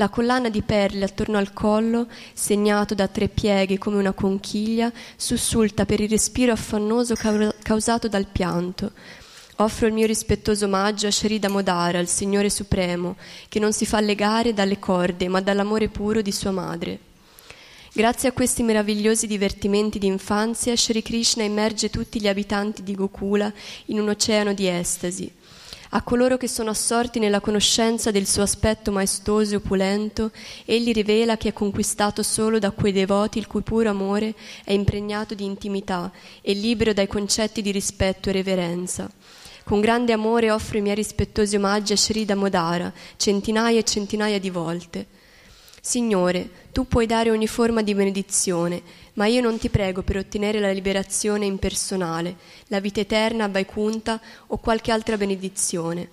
[0.00, 5.84] La collana di perle attorno al collo, segnato da tre pieghe come una conchiglia, sussulta
[5.84, 7.14] per il respiro affannoso
[7.62, 8.92] causato dal pianto.
[9.56, 13.16] Offro il mio rispettoso omaggio a Sri Damodara, il Signore Supremo,
[13.50, 16.98] che non si fa legare dalle corde, ma dall'amore puro di sua madre.
[17.92, 23.52] Grazie a questi meravigliosi divertimenti di infanzia, Sri Krishna immerge tutti gli abitanti di Gokula
[23.86, 25.30] in un oceano di estasi.
[25.92, 30.30] A coloro che sono assorti nella conoscenza del suo aspetto maestoso e opulento,
[30.64, 35.34] egli rivela che è conquistato solo da quei devoti il cui puro amore è impregnato
[35.34, 36.12] di intimità
[36.42, 39.10] e libero dai concetti di rispetto e reverenza.
[39.64, 44.50] Con grande amore offro i miei rispettosi omaggi a Sri Damodara, centinaia e centinaia di
[44.50, 45.06] volte.
[45.80, 48.82] Signore, tu puoi dare ogni forma di benedizione,
[49.14, 52.36] ma io non ti prego per ottenere la liberazione impersonale,
[52.68, 56.08] la vita eterna, Vaikunta o qualche altra benedizione.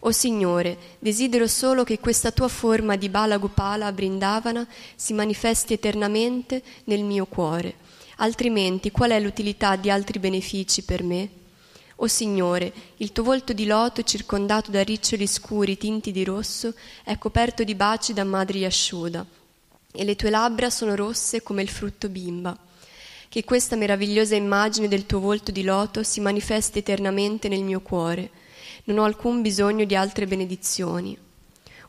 [0.00, 4.66] O Signore, desidero solo che questa tua forma di Bala Gopala Brindavana
[4.96, 7.76] si manifesti eternamente nel mio cuore.
[8.16, 11.28] Altrimenti, qual è l'utilità di altri benefici per me?
[11.96, 16.74] O Signore, il tuo volto di loto, circondato da riccioli scuri tinti di rosso,
[17.04, 19.24] è coperto di baci da madre Yashoda,
[19.92, 22.56] e le tue labbra sono rosse come il frutto bimba.
[23.28, 28.30] Che questa meravigliosa immagine del tuo volto di loto si manifesti eternamente nel mio cuore.
[28.84, 31.16] Non ho alcun bisogno di altre benedizioni.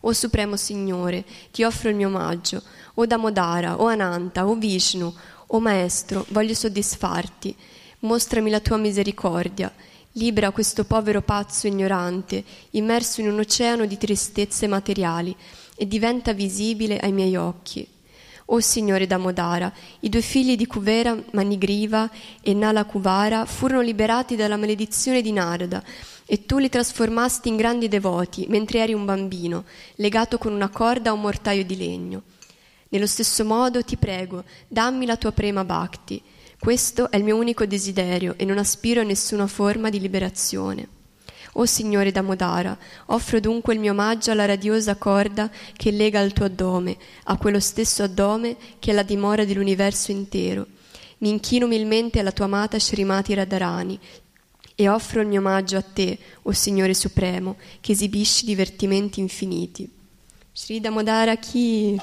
[0.02, 2.62] O Supremo Signore, ti offro il mio omaggio.
[2.96, 5.14] O Damodara, o Ananta, o Vishnu,
[5.48, 7.56] o Maestro, voglio soddisfarti.
[8.00, 9.74] Mostrami la tua misericordia
[10.16, 15.36] Libera questo povero pazzo ignorante, immerso in un oceano di tristezze materiali,
[15.76, 17.88] e diventa visibile ai miei occhi.
[18.46, 19.72] O Signore Damodara,
[20.02, 22.10] i due figli di Kuvera, Manigriva
[22.42, 25.84] e Nalakuvara, furono liberati dalla maledizione di Narada,
[26.26, 29.66] e tu li trasformasti in grandi devoti mentre eri un bambino,
[29.96, 32.24] legato con una corda a un mortaio di legno.
[32.90, 36.22] Nello stesso modo ti prego, dammi la tua prema bhakti,
[36.60, 41.02] questo è il mio unico desiderio e non aspiro a nessuna forma di liberazione.
[41.54, 42.76] O Signore Damodara,
[43.08, 47.60] offro dunque il mio omaggio alla radiosa corda che lega al tuo addome, a quello
[47.60, 50.66] stesso addome che è la dimora dell'universo intero.
[51.20, 54.00] Mi inchino umilmente alla tua amata Srimati Radharani
[54.76, 59.90] e offro il mio omaggio a te, o Signore Supremo, che esibisci divertimenti infiniti.
[60.52, 62.00] Sri Damodara chi?